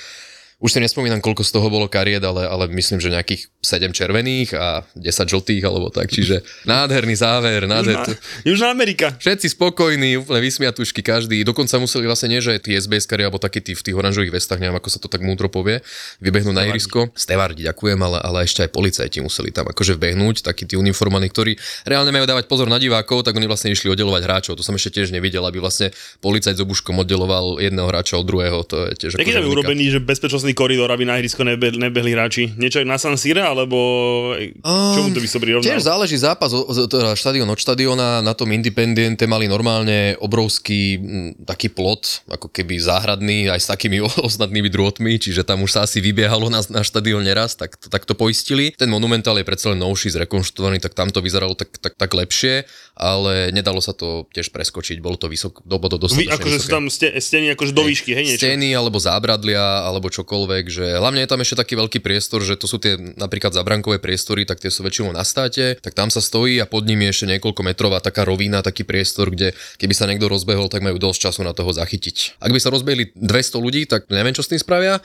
[0.63, 4.55] Už si nespomínam, koľko z toho bolo kariet, ale, ale myslím, že nejakých 7 červených
[4.55, 7.99] a 10 žltých alebo tak, čiže nádherný záver, nádher...
[7.99, 8.15] Južná,
[8.47, 9.11] Južná Amerika.
[9.19, 11.43] Všetci spokojní, úplne vysmiatušky každý.
[11.43, 14.63] Dokonca museli vlastne nie, že tí SBS kari alebo takí tí v tých oranžových vestách,
[14.63, 15.83] neviem ako sa to tak múdro povie,
[16.23, 17.11] vybehnú na irisko.
[17.19, 21.59] Stevardi, ďakujem, ale, ale ešte aj policajti museli tam akože vbehnúť, takí tí uniformovaní, ktorí
[21.83, 24.55] reálne majú dávať pozor na divákov, tak oni vlastne išli oddelovať hráčov.
[24.55, 25.91] To som ešte tiež nevidel, aby vlastne
[26.23, 28.63] policajt s obuškom oddeloval jedného hráča od druhého.
[28.71, 32.13] To je tiež Aký akože tam urobený, že bezpečnostný koridor, aby na ihrisko nebe, nebehli
[32.15, 32.55] hráči?
[32.57, 33.79] Niečo aj na San Siro, alebo
[34.95, 35.67] čomu to by som prirovnal?
[35.67, 36.53] Tiež záleží zápas,
[36.89, 41.01] teda štadión od štadióna, na tom Independiente mali normálne obrovský
[41.43, 45.99] taký plot, ako keby záhradný, aj s takými ostatnými drôtmi, čiže tam už sa asi
[45.99, 48.71] vybiehalo na, na štadión neraz, tak to, tak to poistili.
[48.77, 52.69] Ten monumentál je predsa len novší, zrekonštruovaný, tak tam to vyzeralo tak, tak, tak lepšie,
[52.95, 56.69] ale nedalo sa to tiež preskočiť, bolo to vysoko, do, do, Vy, dostatočne akože sú
[56.69, 58.43] tam ste, steny akože do výšky, hej, niečo?
[58.45, 62.71] Steny alebo zábradlia alebo čokoľvek, že hlavne je tam ešte taký veľký priestor, že to
[62.71, 66.61] sú tie napríklad zabrankové priestory, tak tie sú väčšinou na státe, tak tam sa stojí
[66.63, 70.69] a pod nimi ešte niekoľko metrová taká rovina, taký priestor, kde keby sa niekto rozbehol,
[70.71, 72.39] tak majú dosť času na toho zachytiť.
[72.43, 75.03] Ak by sa rozbehli 200 ľudí, tak neviem, čo s tým spravia.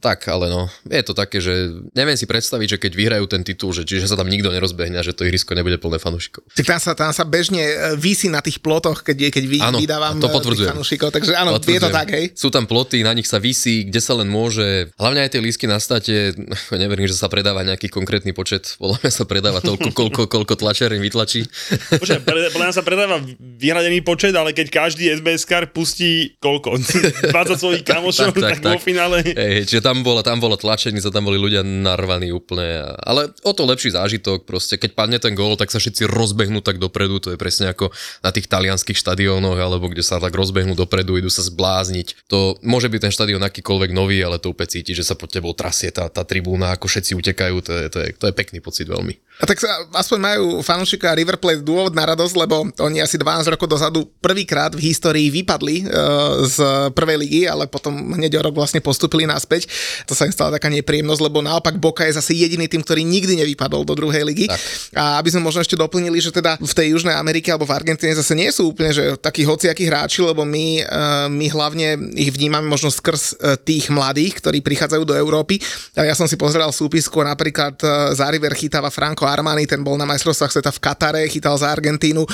[0.00, 1.52] Tak, ale no, je to také, že
[1.92, 5.04] neviem si predstaviť, že keď vyhrajú ten titul, že čiže sa tam nikto nerozbehne a
[5.04, 6.40] že to ihrisko nebude plné fanúšikov.
[6.56, 9.58] Tak tam sa, tam sa bežne e, vysí na tých plotoch, keď, je- keď vy,
[9.60, 10.72] Áno, vydávam to e, potvrdzujem.
[10.72, 12.32] fanúšikov, takže áno, je to tak, hej.
[12.32, 14.88] Sú tam ploty, na nich sa vysí, kde sa len môže.
[14.96, 16.32] Hlavne aj tie lísky na státe,
[16.72, 20.96] neverím, že sa predáva nejaký konkrétny počet, podľa mňa sa predáva toľko, koľko, koľko tlačiareň
[20.96, 21.44] vytlačí.
[21.92, 26.80] Počkaj, pre, podľa mňa sa predáva vyhradený počet, ale keď každý SBS kar pustí koľko?
[27.36, 29.20] 20 svojich kamošov, tak, tak, vo finále...
[29.20, 32.94] Hej, čiže tam bola, tam bola tlačenica, tam boli ľudia narvaní úplne.
[33.02, 36.78] Ale o to lepší zážitok, proste keď padne ten gól, tak sa všetci rozbehnú tak
[36.78, 37.90] dopredu, to je presne ako
[38.22, 42.30] na tých talianských štadiónoch, alebo kde sa tak rozbehnú dopredu, idú sa zblázniť.
[42.30, 45.50] To môže byť ten štadión akýkoľvek nový, ale to úplne cíti, že sa pod tebou
[45.58, 48.86] trasie tá, tá tribúna, ako všetci utekajú, to je, to, je, to je pekný pocit
[48.86, 49.18] veľmi.
[49.40, 53.56] A tak sa, aspoň majú fanúšika River Plate dôvod na radosť, lebo oni asi 12
[53.56, 56.60] rokov dozadu prvýkrát v histórii vypadli uh, z
[56.92, 59.64] prvej ligy, ale potom hneď o rok vlastne postupili naspäť.
[60.04, 63.40] To sa im stala taká nepríjemnosť, lebo naopak Boka je zase jediný tým, ktorý nikdy
[63.40, 64.44] nevypadol do druhej ligy.
[64.44, 64.60] Tak.
[64.92, 68.12] A aby sme možno ešte doplnili, že teda v tej Južnej Amerike alebo v Argentíne
[68.12, 72.68] zase nie sú úplne že takí hociakí hráči, lebo my, uh, my hlavne ich vnímame
[72.68, 75.56] možno skrz uh, tých mladých, ktorí prichádzajú do Európy.
[75.96, 79.94] A ja som si pozeral súpisku napríklad uh, za River chytáva Franco Armani, ten bol
[79.94, 82.30] na majstrovstvách sveta v Katare, chytal za Argentínu, uh,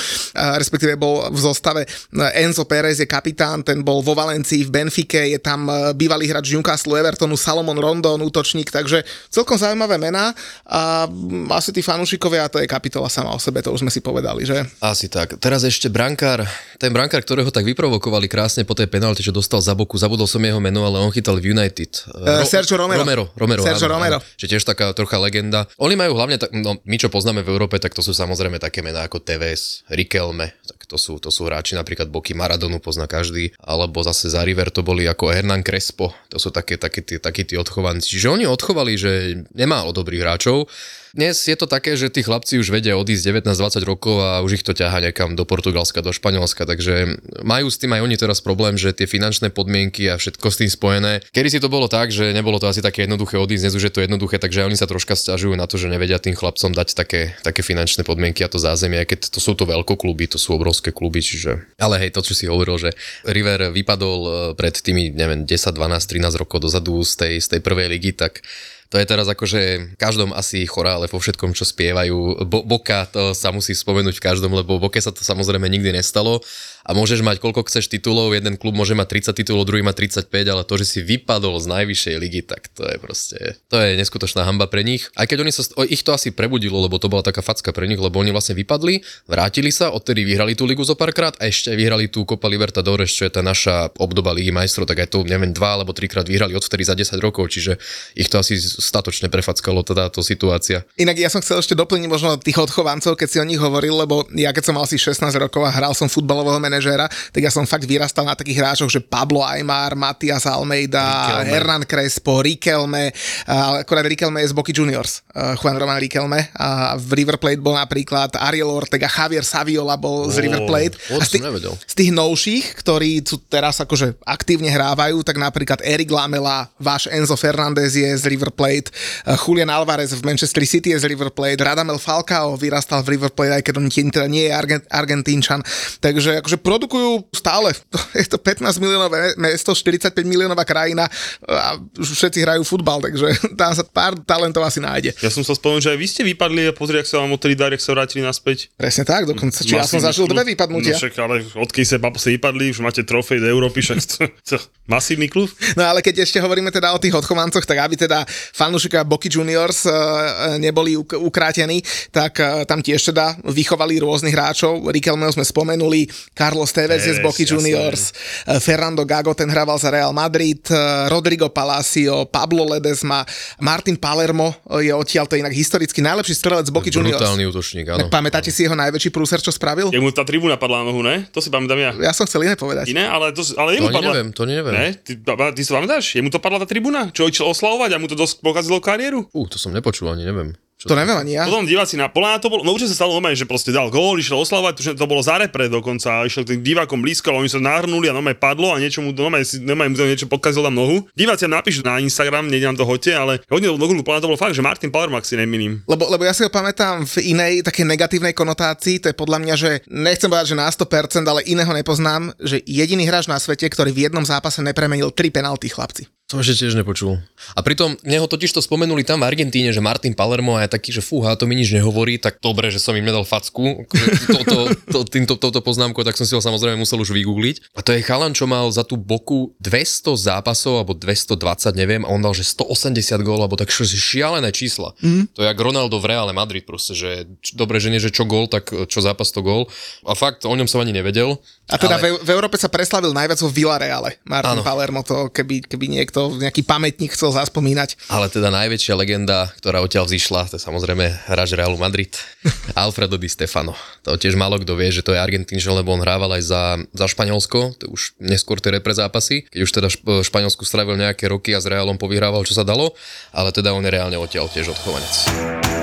[0.57, 1.81] respektíve bol v zostave.
[2.13, 6.27] Uh, Enzo Pérez je kapitán, ten bol vo Valencii, v Benfike, je tam uh, bývalý
[6.27, 10.33] hráč Newcastle Evertonu, Salomon Rondon, útočník, takže celkom zaujímavé mená
[10.65, 14.01] a mm, asi tí fanúšikovia, to je kapitola sama o sebe, to už sme si
[14.01, 14.65] povedali, že?
[14.81, 15.37] Asi tak.
[15.37, 16.43] Teraz ešte brankár,
[16.81, 20.41] ten brankár, ktorého tak vyprovokovali krásne po tej penalte, čo dostal za boku, zabudol som
[20.41, 21.91] jeho meno, ale on chytal v United.
[22.07, 23.01] Eh, Sergio Romero.
[23.03, 24.17] Romero, Romero Sergio áno, Romero.
[24.19, 25.67] Áno, že tiež taká trocha legenda.
[25.77, 28.79] Oni majú hlavne, tak, no, my čo poznáme v Európe, tak to sú samozrejme také
[28.79, 33.51] mená ako Tevez, Riquelme, tak to sú, to sú hráči napríklad Boky Maradonu pozná každý,
[33.59, 37.43] alebo zase za River to boli ako Hernán Crespo, to sú také, také, tí, takí
[37.43, 38.07] tí odchovanci.
[38.07, 40.71] Čiže oni odchovali, že nemálo dobrých hráčov.
[41.17, 44.63] Dnes je to také, že tí chlapci už vedia odísť 19-20 rokov a už ich
[44.63, 48.77] to ťaha niekam do Portugalska, do Španielska, takže majú s tým aj oni teraz problém,
[48.77, 51.25] že tie finančné podmienky a všetko s tým spojené.
[51.33, 53.93] Kedy si to bolo tak, že nebolo to asi také jednoduché odísť, dnes už je
[53.97, 57.33] to jednoduché, takže oni sa troška stiažujú na to, že nevedia tým chlapcom dať také,
[57.41, 61.25] také finančné podmienky a to zázemie, keď to sú to veľkokluby, to sú obrovské kluby,
[61.25, 61.65] čiže...
[61.81, 62.93] Ale hej, to, čo si hovoril, že
[63.25, 67.61] River vypadol eh, pred tými, neviem, 10, 12, 13 rokov dozadu z tej, z tej
[67.65, 68.45] prvej ligy, tak
[68.87, 72.47] To je teraz akože každom asi chorále vo všetkom, čo spievajú.
[72.47, 76.39] Bo, Boka to sa musí spomenúť v každom, lebo Boke sa to samozrejme nikdy nestalo
[76.87, 80.31] a môžeš mať koľko chceš titulov, jeden klub môže mať 30 titulov, druhý má 35,
[80.31, 84.47] ale to, že si vypadol z najvyššej ligy, tak to je proste, to je neskutočná
[84.47, 85.11] hamba pre nich.
[85.19, 87.99] Aj keď oni sa, ich to asi prebudilo, lebo to bola taká facka pre nich,
[87.99, 92.07] lebo oni vlastne vypadli, vrátili sa, odtedy vyhrali tú ligu zo párkrát a ešte vyhrali
[92.07, 95.75] tú Copa Libertadores, čo je tá naša obdoba ligy majstrov, tak aj to neviem, dva
[95.75, 97.75] alebo trikrát vyhrali odtedy za 10 rokov, čiže
[98.15, 100.87] ich to asi statočne prefackalo táto situácia.
[100.95, 104.23] Inak ja som chcel ešte doplniť možno tých odchovancov, keď si o nich hovoril, lebo
[104.31, 107.65] ja keď som mal asi 16 rokov a hral som futbalového manažéra, tak ja som
[107.65, 111.49] fakt vyrastal na takých hráčoch, že Pablo Aymar, Matias Almeida, Riquelme.
[111.49, 113.09] Hernan Crespo, Riquelme,
[113.49, 117.73] uh, akorát Riquelme je z Boky Juniors, Juan Roman Riquelme a v River Plate bol
[117.73, 120.95] napríklad Ariel Ortega, Javier Saviola bol oh, z River Plate.
[121.17, 121.43] A z, tých,
[121.89, 127.33] z tých novších, ktorí sú teraz akože aktívne hrávajú, tak napríklad Erik Lamela, váš Enzo
[127.33, 128.93] Fernández je z River Plate,
[129.25, 133.61] Julian Alvarez v Manchester City je z River Plate, Radamel Falcao vyrastal v River Plate,
[133.61, 135.63] aj keď on teda nie je Argent, Argentínčan.
[136.03, 137.71] Takže akože produkujú stále,
[138.19, 141.07] je to 15 miliónové mesto, 45 miliónová krajina
[141.47, 145.15] a všetci hrajú futbal, takže tam sa pár talentov asi nájde.
[145.23, 147.55] Ja som sa spomenul, že aj vy ste vypadli a pozri, ak sa vám odtedy
[147.55, 148.67] darí, ak sa vrátili naspäť.
[148.75, 149.63] Presne tak, dokonca.
[149.63, 150.91] Či ja som zažil dve vypadnutia.
[150.91, 154.55] No však, ale odkedy sa papo vypadli, už máte trofej do Európy, však to, to,
[154.91, 155.47] masívny klub.
[155.79, 159.87] No ale keď ešte hovoríme teda o tých odchovancoch, tak aby teda fanúšika Boky Juniors
[159.87, 161.79] uh, neboli ukrátení,
[162.11, 164.89] tak tam tiež teda vychovali rôznych hráčov.
[164.89, 166.09] Riquelmeho sme spomenuli,
[166.47, 168.15] Carlos Tevez je z Boky Juniors,
[168.47, 173.27] uh, Fernando Gago, ten hrával za Real Madrid, uh, Rodrigo Palacio, Pablo Ledesma,
[173.59, 177.19] Martin Palermo je odtiaľ, to je inak historicky najlepší strelec z Boky Juniors.
[177.19, 178.07] Brutálny útočník, áno.
[178.07, 179.91] Tak pamätáte si jeho najväčší prúser, čo spravil?
[179.91, 181.27] Jemu tá tribúna padla na nohu, ne?
[181.35, 181.91] To si pamätám ja.
[181.99, 182.87] Ja som chcel iné povedať.
[182.87, 184.07] Iné, ale, to, ale jemu to padla.
[184.07, 184.71] neviem, to neviem.
[184.71, 184.87] Ne?
[184.95, 185.11] Ty,
[185.51, 186.15] ty si pamätáš?
[186.15, 187.11] Jemu to padla tá tribúna?
[187.11, 189.27] Čo išiel oslavovať a mu to dosť pokazilo kariéru?
[189.35, 190.55] Uh, to som nepočul ani, neviem.
[190.77, 191.49] Čo to neviem ani ja.
[191.49, 194.21] Potom diváci na Polána to bolo, no určite sa stalo normálne, že proste dal gól,
[194.21, 197.49] išiel oslavovať, že to bolo za repre dokonca, a išiel tým divákom blízko, ale oni
[197.49, 200.77] sa nahrnuli a normálne padlo a niečo mu, normálne, normálne mu to niečo pokazil tam
[200.77, 201.09] nohu.
[201.17, 204.37] Diváci nám napíšu na Instagram, nejde nám to hoďte, ale hodne do Polána to bolo
[204.37, 205.81] fakt, že Martin Palermak si neminím.
[205.89, 209.55] Lebo, lebo ja si ho pamätám v inej také negatívnej konotácii, to je podľa mňa,
[209.57, 213.89] že nechcem povedať, že na 100%, ale iného nepoznám, že jediný hráč na svete, ktorý
[213.89, 216.05] v jednom zápase nepremenil tri penalty chlapci.
[216.27, 217.23] Som ešte tiež nepočul.
[217.55, 220.99] A pritom neho totiž to spomenuli tam v Argentíne, že Martin Palermo je taký, že
[220.99, 223.87] fúha, to mi nič nehovorí, tak dobre, že som im nedal facku
[224.35, 224.57] to, to,
[224.91, 227.71] to, týmto, touto poznámkou, tak som si ho samozrejme musel už vygoogliť.
[227.71, 231.39] A to je chalan, čo mal za tú boku 200 zápasov, alebo 220,
[231.79, 234.99] neviem, a on dal, že 180 gól, alebo tak šialené čísla.
[234.99, 235.31] Mm.
[235.31, 237.23] To je jak Ronaldo v Reále Madrid proste, že
[237.55, 239.71] dobre, že nie, že čo gól, tak čo zápas to gól.
[240.03, 241.39] A fakt, o ňom som ani nevedel.
[241.71, 242.19] A teda ale...
[242.19, 244.19] v, v Európe sa preslavil najviac vo Villareale.
[244.27, 244.67] Martin ano.
[244.67, 248.09] Palermo, to keby, keby niekto to nejaký pamätník chcel zaspomínať.
[248.09, 252.17] Ale teda najväčšia legenda, ktorá odtiaľ vzýšla, to je samozrejme hráč Realu Madrid,
[252.73, 253.77] Alfredo Di Stefano.
[254.01, 257.05] To tiež málo kto vie, že to je Argentínčan, lebo on hrával aj za, za
[257.05, 259.87] Španielsko, to už neskôr tie repre zápasy, keď už teda
[260.25, 262.97] Španielsku strávil nejaké roky a s Realom povyhrával, čo sa dalo,
[263.29, 265.76] ale teda on je reálne odtiaľ tiež odchovanec.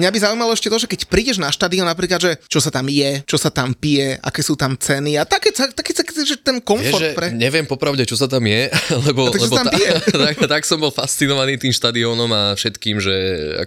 [0.00, 2.88] Mňa by zaujímalo ešte to, že keď prídeš na štadión napríklad, že čo sa tam
[2.88, 6.56] je, čo sa tam pije, aké sú tam ceny a také, také, také že ten
[6.64, 7.28] komfort Vieš, pre...
[7.36, 8.72] Neviem popravde, čo sa tam je,
[9.12, 9.76] lebo, lebo tam tá,
[10.32, 13.16] tak, tak, som bol fascinovaný tým štadiónom a všetkým, že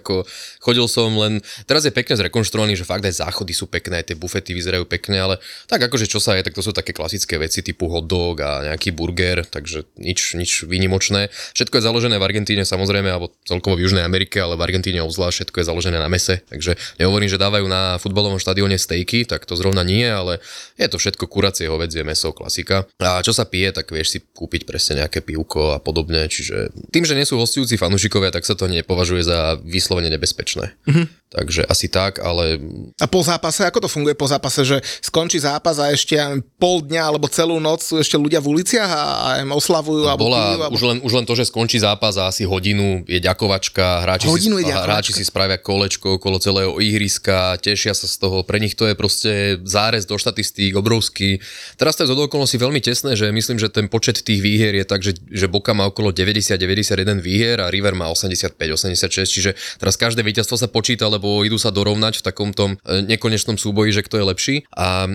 [0.02, 0.26] ako
[0.58, 1.38] chodil som len...
[1.70, 5.22] Teraz je pekne zrekonštruovaný, že fakt aj záchody sú pekné, aj tie bufety vyzerajú pekne,
[5.22, 5.34] ale
[5.70, 8.74] tak akože čo sa je, tak to sú také klasické veci typu hot dog a
[8.74, 11.30] nejaký burger, takže nič, nič výnimočné.
[11.54, 15.44] Všetko je založené v Argentíne samozrejme, alebo celkovo v Južnej Amerike, ale v Argentíne obzvlášť
[15.44, 19.44] všetko je založené na mese mese, takže nehovorím, že dávajú na futbalovom štadióne stejky, tak
[19.44, 20.40] to zrovna nie, ale
[20.80, 22.88] je to všetko kuracie hovedzie meso, klasika.
[22.96, 27.04] A čo sa pije, tak vieš si kúpiť presne nejaké pivko a podobne, čiže tým,
[27.04, 30.72] že nie sú hostujúci fanúšikovia, tak sa to nepovažuje za vyslovene nebezpečné.
[30.88, 31.06] Mm-hmm.
[31.34, 32.62] Takže asi tak, ale...
[33.02, 36.14] A po zápase, ako to funguje po zápase, že skončí zápas a ešte
[36.62, 40.06] pol dňa alebo celú noc sú ešte ľudia v uliciach a, a oslavujú?
[40.06, 40.74] A bola, pijú, alebo...
[40.78, 44.62] už, len, už len to, že skončí zápas a asi hodinu je ďakovačka, hráči, hodinu
[44.62, 44.86] si, je ďakovačka.
[44.86, 48.94] hráči si spravia kolečko okolo celého ihriska, tešia sa z toho, pre nich to je
[48.94, 49.32] proste
[49.66, 51.42] zárez do štatistík obrovský.
[51.76, 54.84] Teraz to je z okolností veľmi tesné, že myslím, že ten počet tých výhier je
[54.86, 60.26] tak, že, že Boka má okolo 90-91 výhier a River má 85-86, čiže teraz každé
[60.26, 64.20] víťazstvo sa počíta, lebo idú sa dorovnať v takom tom e, nekonečnom súboji, že kto
[64.20, 64.56] je lepší.
[64.74, 65.06] A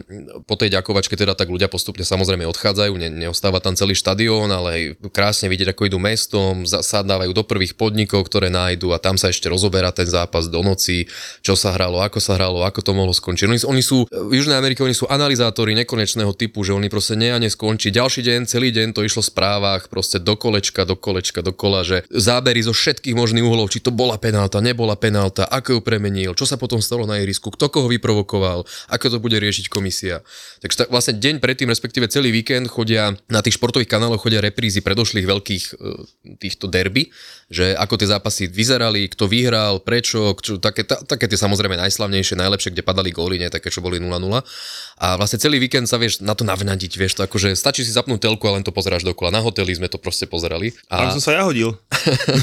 [0.48, 4.96] po tej ďakovačke teda tak ľudia postupne samozrejme odchádzajú, ne, neostáva tam celý štadión, ale
[5.12, 9.52] krásne vidieť, ako idú mestom, zasadávajú do prvých podnikov, ktoré nájdu a tam sa ešte
[9.52, 11.12] rozoberá ten zápas do noci emócií,
[11.44, 13.46] čo sa hralo, ako sa hralo, ako to mohlo skončiť.
[13.52, 17.28] Oni, oni sú, v Južnej Amerike oni sú analizátori nekonečného typu, že oni proste nie
[17.28, 17.92] a neskončí.
[17.92, 21.84] Ďalší deň, celý deň to išlo v správach, proste do kolečka, do kolečka, do kola,
[21.84, 26.32] že zábery zo všetkých možných uhlov, či to bola penálta, nebola penálta, ako ju premenil,
[26.32, 30.24] čo sa potom stalo na ihrisku, kto koho vyprovokoval, ako to bude riešiť komisia.
[30.64, 34.80] Takže tak vlastne deň predtým, respektíve celý víkend chodia na tých športových kanáloch chodia reprízy
[34.80, 35.74] predošlých veľkých e,
[36.40, 37.12] týchto derby,
[37.50, 42.38] že ako tie zápasy vyzerali, kto vyhral, prečo, čo, také, ta, také tie samozrejme najslavnejšie,
[42.38, 44.10] najlepšie, kde padali góly, nie také, čo boli 0-0.
[45.00, 48.30] A vlastne celý víkend sa vieš na to navnadiť, vieš to akože stačí si zapnúť
[48.30, 49.34] telku a len to pozeráš dokola.
[49.34, 50.76] Na hoteli sme to proste pozerali.
[50.92, 51.08] A...
[51.08, 51.74] Tam som sa ja hodil.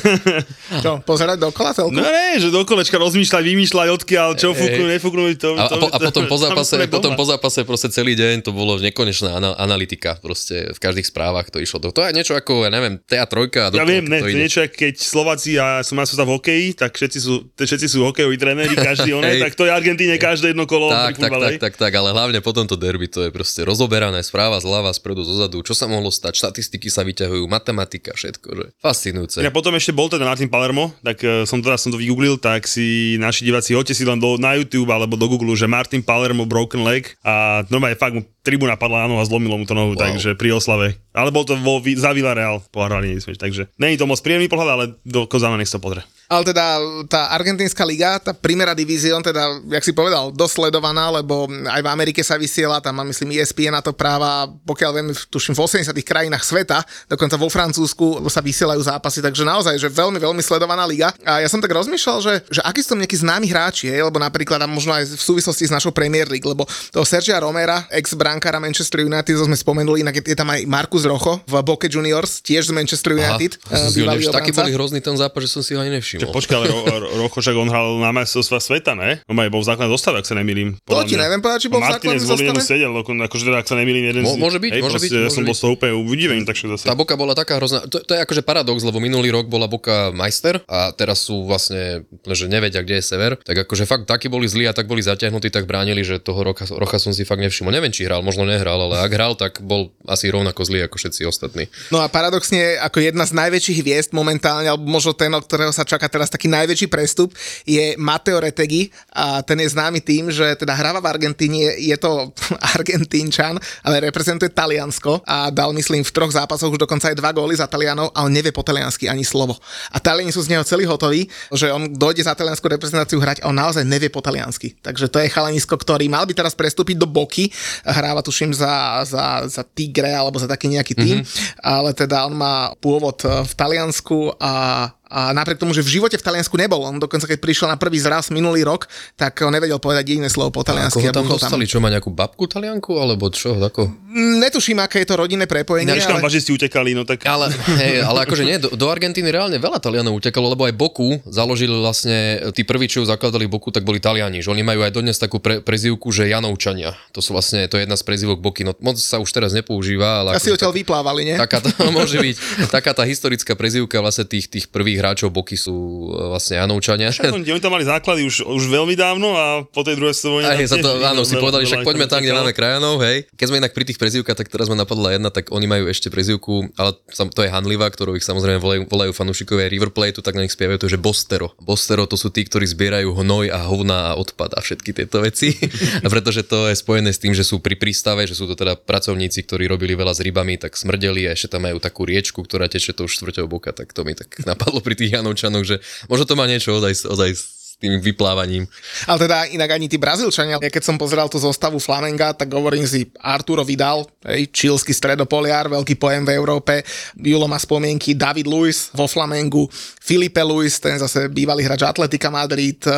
[0.84, 1.94] čo, pozerať dokola telku?
[1.94, 5.22] No ne, že do kolečka rozmýšľať, vymýšľať, odkiaľ, čo fúknu, nefúknu.
[5.36, 8.42] To, a, to, a, po, a potom po zápase, potom po zápase proste celý deň
[8.42, 11.78] to bolo nekonečná analytika, proste v každých správach to išlo.
[11.84, 14.60] To, to je niečo ako, ja neviem, TA3 a Ja viem, ne, to, je niečo,
[14.64, 19.12] keď Slováci a som sa v hokeji, tak všetci sú, všetci sú hokejoví tréneri, každý
[19.12, 22.40] oné, tak to je Argentíne každé jedno kolo tak, tak, tak, tak, tak, ale hlavne
[22.40, 26.40] potom to derby, to je proste rozoberané správa, zľava, spredu, zozadu, čo sa mohlo stať,
[26.40, 28.66] štatistiky sa vyťahujú, matematika, všetko, že?
[28.80, 29.44] Fascinujúce.
[29.44, 32.64] Ja potom ešte bol teda Martin Palermo, tak uh, som teraz som to vygooglil, tak
[32.64, 36.48] si naši diváci hoďte si len do, na YouTube alebo do Google, že Martin Palermo
[36.48, 40.06] broken leg a normálne fakt mu tribúna padla áno a zlomilo mu to nohu, wow.
[40.06, 40.94] takže pri oslave.
[41.10, 45.26] Ale bol to vo, za Villarreal, pohrali takže není to moc príjemný pohľad, ale do
[45.26, 46.06] Kozana nech to pozrie.
[46.26, 51.80] Ale teda tá argentínska liga, tá Primera divízion, teda, jak si povedal, dosledovaná, lebo aj
[51.86, 55.62] v Amerike sa vysiela, tam má myslím ESPN na to práva, pokiaľ viem, tuším v
[55.62, 60.82] 80 krajinách sveta, dokonca vo Francúzsku sa vysielajú zápasy, takže naozaj, že veľmi, veľmi sledovaná
[60.82, 61.14] liga.
[61.22, 64.18] A ja som tak rozmýšľal, že, že akí sú tam nejakí známi hráči, hej, lebo
[64.18, 68.18] napríklad a možno aj v súvislosti s našou Premier League, lebo toho Sergia Romera, ex
[68.36, 72.44] brankára Manchester United, sme spomenuli, inak je, je tam aj Marcus Rocho v Boke Juniors,
[72.44, 73.56] tiež z Manchester United.
[73.72, 76.32] Aha, uh, taký boli hrozný ten zápas, že som si ho ani nevšimol všimol.
[76.32, 79.20] Počkaj, ale Ro, Ro, Rochošak on hral na majstrovstvá sveta, ne?
[79.26, 80.78] On aj bol v základnej zostave, ak sa nemýlim.
[80.86, 82.60] To ti neviem povedať, či bol v základnej zostave.
[82.62, 85.10] sedel, akože teda, ak sa nemýlim, jeden Mo, môže byť, hej, môže byť.
[85.12, 86.84] Ja som bol z toho úplne udivený, takže zase.
[86.88, 90.10] Tá Boka bola taká hrozná, to, to, je akože paradox, lebo minulý rok bola Boka
[90.14, 94.46] majster a teraz sú vlastne, že nevedia, kde je sever, tak akože fakt takí boli
[94.46, 97.74] zlí a tak boli zatiahnutí, tak bránili, že toho roka, rocha som si fakt nevšimol.
[97.74, 101.22] Neviem, či hral, možno nehral, ale ak hral, tak bol asi rovnako zlý ako všetci
[101.22, 101.70] ostatní.
[101.94, 105.86] No a paradoxne, ako jedna z najväčších hviezd momentálne, alebo možno ten, od ktorého sa
[105.86, 107.30] čaká teraz taký najväčší prestup
[107.62, 112.34] je Mateo Retegi a ten je známy tým, že teda hráva v Argentíne, je to
[112.74, 117.54] Argentínčan, ale reprezentuje Taliansko a dal myslím v troch zápasoch už dokonca aj dva góly
[117.54, 119.54] za Talianov, ale nevie po taliansky ani slovo.
[119.94, 123.52] A Taliani sú z neho celý hotoví, že on dojde za taliansku reprezentáciu hrať a
[123.52, 124.74] on naozaj nevie po taliansky.
[124.80, 127.52] Takže to je chalanisko, ktorý mal by teraz prestúpiť do Boky,
[127.84, 131.64] hráva tuším za, za, za Tigre alebo za taký nejaký tým, mm-hmm.
[131.64, 136.24] ale teda on má pôvod v Taliansku a a napriek tomu, že v živote v
[136.26, 140.02] Taliansku nebol, on dokonca keď prišiel na prvý zraz minulý rok, tak on nevedel povedať
[140.02, 141.06] jediné slovo po taliansky.
[141.06, 141.62] A tam dostali?
[141.62, 143.54] Čo má nejakú babku talianku, alebo čo?
[143.54, 143.86] Ako?
[143.86, 145.94] Mm, netuším, aké je to rodinné prepojenie.
[145.94, 146.26] Ja, ale...
[146.26, 147.22] že ste utekali, no tak...
[147.22, 151.22] Ale, hej, ale akože nie, do, do Argentíny reálne veľa Talianov utekalo, lebo aj Boku
[151.28, 155.14] založili vlastne, tí prví, čo zakladali Boku, tak boli Taliani, že oni majú aj dodnes
[155.22, 156.98] takú pre, prezivku, že Janovčania.
[157.14, 160.26] To sú vlastne, to je jedna z prezivok Boky, no moc sa už teraz nepoužíva.
[160.26, 161.36] Ale Asi akože odtiaľ vyplávali, nie?
[161.38, 162.36] Taká to môže byť,
[162.72, 167.12] taká tá historická prezivka vlastne tých, tých prvých hráčov Boky sú e, vlastne Janovčania.
[167.12, 170.34] Však oni, oni tam mali základy už, už veľmi dávno a po tej druhej svetovej
[170.42, 170.68] vojne.
[170.68, 173.28] sa to, áno, si povedali, však poďme tam, kde máme krajanov, hej.
[173.36, 176.12] Keď sme inak pri tých prezivkách, tak teraz ma napadla jedna, tak oni majú ešte
[176.12, 180.44] prezivku, ale to je Hanliva, ktorú ich samozrejme volajú, volajú fanúšikovia River Plate, tak na
[180.44, 181.52] nich spievajú to, že Bostero.
[181.60, 185.56] Bostero to sú tí, ktorí zbierajú hnoj a hovna a odpad a všetky tieto veci.
[186.04, 188.76] a pretože to je spojené s tým, že sú pri prístave, že sú to teda
[188.76, 192.68] pracovníci, ktorí robili veľa s rybami, tak smrdeli a ešte tam majú takú riečku, ktorá
[192.70, 196.38] teče tou štvrťou boka, tak to mi tak napadlo pri tých Janovčanoch, že možno to
[196.38, 198.64] má niečo ozaj, ozaj tým vyplávaním.
[199.04, 202.88] Ale teda inak ani tí Brazílčania, ja keď som pozeral tú zostavu Flamenga, tak hovorím
[202.88, 206.80] si Arturo Vidal, hej, čílsky stredopoliár, veľký pojem v Európe,
[207.20, 209.68] Julo má spomienky, David Luiz vo Flamengu,
[210.00, 212.94] Filipe Luiz, ten zase bývalý hráč Atletika Madrid, eh,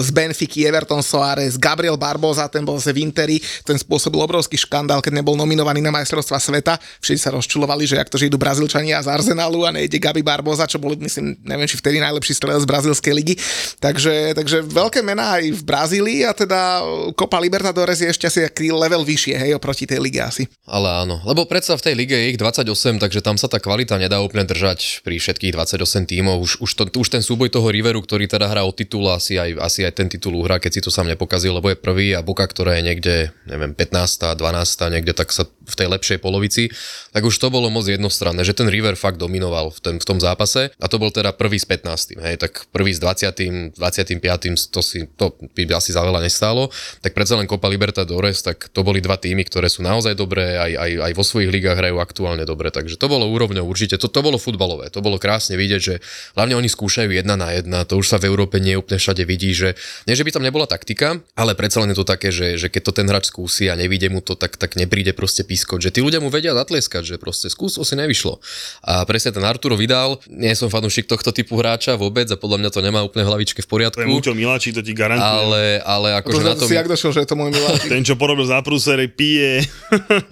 [0.00, 3.36] z Benfiky Everton Soares, Gabriel Barboza, ten bol zase v Interi,
[3.68, 6.80] ten spôsobil obrovský škandál, keď nebol nominovaný na majstrovstva sveta.
[7.04, 10.80] Všetci sa rozčulovali, že ak to žijú Brazílčania z Arsenalu a nejde Gabi Barboza, čo
[10.80, 13.34] bol, myslím, neviem, či vtedy najlepší strelec z brazílskej ligy.
[13.82, 16.78] Takže Takže, takže veľké mená aj v Brazílii a teda
[17.18, 20.46] Copa Libertadores je ešte asi aký level vyššie, hej, oproti tej lige asi.
[20.62, 23.98] Ale áno, lebo predsa v tej lige je ich 28, takže tam sa tá kvalita
[23.98, 26.38] nedá úplne držať pri všetkých 28 tímov.
[26.38, 29.58] Už, už, to, už ten súboj toho Riveru, ktorý teda hrá o titul, asi aj,
[29.58, 32.46] asi aj ten titul uhrá, keď si to sám nepokazil, lebo je prvý a Boka,
[32.46, 33.14] ktorá je niekde,
[33.50, 34.38] neviem, 15.
[34.38, 34.94] 12.
[34.94, 36.70] niekde, tak sa v tej lepšej polovici,
[37.10, 40.22] tak už to bolo moc jednostranné, že ten River fakt dominoval v, ten, v tom
[40.22, 42.22] zápase a to bol teda prvý s 15.
[42.22, 43.74] Hej, tak prvý s 20.
[43.74, 44.68] 20 25.
[44.68, 46.68] to, si, to by asi za veľa nestálo,
[47.00, 50.72] tak predsa len Copa Libertadores, tak to boli dva týmy, ktoré sú naozaj dobré, aj,
[50.76, 54.20] aj, aj vo svojich ligách hrajú aktuálne dobre, takže to bolo úrovňou určite, to, to
[54.20, 55.94] bolo futbalové, to bolo krásne vidieť, že
[56.36, 59.56] hlavne oni skúšajú jedna na jedna, to už sa v Európe nie úplne všade vidí,
[59.56, 62.68] že nie, že by tam nebola taktika, ale predsa len je to také, že, že
[62.68, 65.94] keď to ten hráč skúsi a nevíde mu to, tak, tak nepríde proste pískot, že
[65.94, 68.42] tí ľudia mu vedia zatlieskať, že proste skúsil si nevyšlo.
[68.84, 72.70] A presne ten Arturo Vidal, nie som fanúšik tohto typu hráča vôbec a podľa mňa
[72.74, 73.85] to nemá úplne hlavičke v poriadku.
[73.88, 75.24] To je Muťo Miláči, to ti garantuje.
[75.24, 76.66] Ale, ale To akože na tom...
[76.66, 77.88] si jak došiel, že je to môj miláčik.
[77.88, 79.64] Ten, čo porobil za prúsere, pije,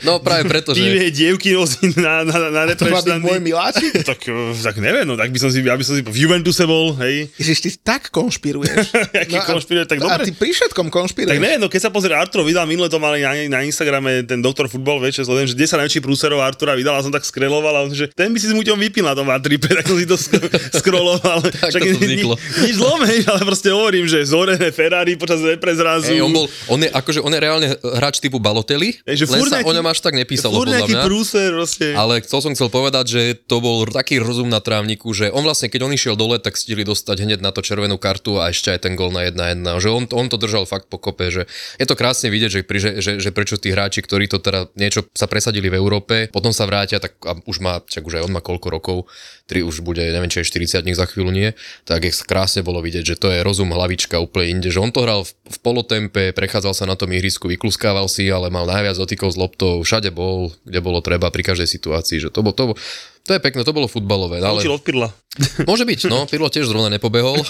[0.03, 0.81] No práve preto, že...
[0.81, 3.93] pije dievky nosí na, na, na To má byť môj miláčik?
[4.05, 6.93] Tak, eh, tak neviem, no tak by som si, aby som si v Juventuse bol,
[6.99, 7.31] hej.
[7.35, 8.93] Ježiš, ty tak konšpiruješ.
[9.21, 10.25] Jaký a- konšpiruje, tak no A dobre.
[10.25, 11.31] ty pri všetkom konšpiruješ.
[11.31, 14.39] Tak ne, no keď sa pozrie Arturo Vidal, minule to mali na, na Instagrame ten
[14.39, 17.93] doktor futbal, vieš, sledujem, že 10 najväčších prúserov Artura Vidala, som tak skreloval a on,
[17.93, 20.45] že ten by si s muťom vypil na tom matripe, tak som si to sk-
[20.75, 21.41] scrolloval.
[21.45, 22.35] Tak to tu vzniklo.
[22.35, 26.13] Ni, nič zlom, hej, ale proste hovorím, že zorené Ferrari počas repre zrazu.
[26.13, 29.41] Ej, on, bol, on, je, akože, on je reálne hráč typu Balotelli, Ej, že len
[29.45, 31.05] sa nejaký- o ňom až tak nepísalo podľa mňa.
[31.05, 31.87] prúser, proste.
[31.95, 35.69] Ale chcel som chcel povedať, že to bol taký rozum na trávniku, že on vlastne,
[35.69, 38.89] keď on išiel dole, tak stihli dostať hneď na to červenú kartu a ešte aj
[38.89, 39.63] ten gol na 1-1.
[39.81, 41.45] Že on, on to držal fakt po kope, že
[41.77, 45.05] je to krásne vidieť, že, že, že, že prečo tí hráči, ktorí to teda niečo
[45.13, 48.33] sa presadili v Európe, potom sa vrátia, tak a už má, čak už aj on
[48.33, 48.97] má koľko rokov,
[49.45, 51.51] tri už bude, neviem, či je 40 za chvíľu nie,
[51.85, 55.03] tak je krásne bolo vidieť, že to je rozum hlavička úplne inde, že on to
[55.03, 59.35] hral v, v polotempe, prechádzal sa na tom ihrisku, vykluskával si, ale mal najviac dotykov
[59.35, 62.81] s loptou, všade bol, kde bolo treba pri každej situácii, že to bolo, to, bolo-
[63.25, 65.09] to je pekné, to bolo futbalové, ale Učil od Pirla.
[65.71, 67.41] môže byť, no, Pirlo tiež zrovna nepobehol.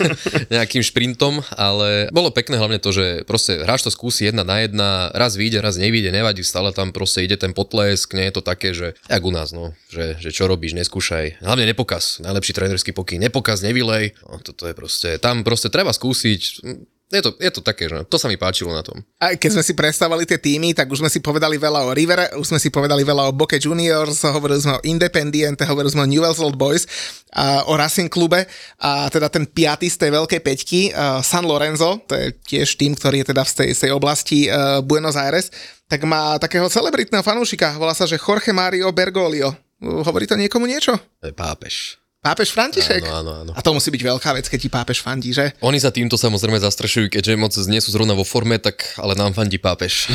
[0.54, 5.08] Nejakým šprintom, ale bolo pekné hlavne to, že proste hráč to skúsi jedna na jedna,
[5.14, 8.74] raz vyjde, raz nevyjde, nevadí, stále tam proste ide ten potlesk, nie je to také,
[8.74, 13.22] že jak u nás, no, že, že čo robíš, neskúšaj, hlavne nepokaz, najlepší trénerský pokyn,
[13.22, 16.66] nepokaz, nevylej, no, toto je proste, tam proste treba skúsiť,
[17.10, 19.02] je to, je to také, že to sa mi páčilo na tom.
[19.18, 22.38] A keď sme si predstavovali tie týmy, tak už sme si povedali veľa o River,
[22.38, 26.10] už sme si povedali veľa o Boke Juniors, hovorili sme o Independiente, hovorili sme o
[26.10, 26.86] Newell's Old Boys,
[27.34, 28.46] a o Racing klube
[28.78, 32.94] a teda ten piatý z tej veľkej peťky, uh, San Lorenzo, to je tiež tým,
[32.94, 35.50] ktorý je teda z tej, z tej oblasti uh, Buenos Aires,
[35.90, 39.50] tak má takého celebritného fanúšika, volá sa, že Jorge Mario Bergoglio.
[39.80, 40.94] Hovorí to niekomu niečo?
[41.24, 41.99] To je pápež.
[42.20, 43.00] Pápež František?
[43.08, 43.52] Áno, áno, áno.
[43.56, 45.56] A to musí byť veľká vec, keď ti pápež fandí, že?
[45.64, 49.32] Oni sa týmto samozrejme zastrešujú, keďže moc nie sú zrovna vo forme, tak ale nám
[49.32, 50.12] fandí pápež.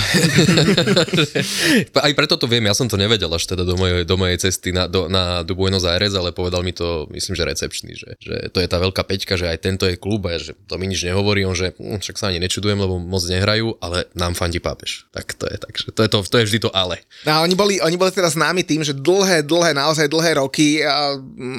[2.06, 4.70] Aj preto to viem, ja som to nevedel až teda do mojej, do mojej cesty
[4.70, 8.54] na, do, na, do Buenos Aires, ale povedal mi to, myslím, že recepčný, že, že
[8.54, 11.02] to je tá veľká peťka, že aj tento je klub a že to mi nič
[11.10, 15.10] nehovorí, on že hm, však sa ani nečudujem, lebo moc nehrajú, ale nám fandí pápež.
[15.10, 17.02] Tak to je, takže to je, to, to je vždy to ale.
[17.26, 20.86] No oni boli, oni boli teda známi tým, že dlhé, dlhé, naozaj dlhé roky,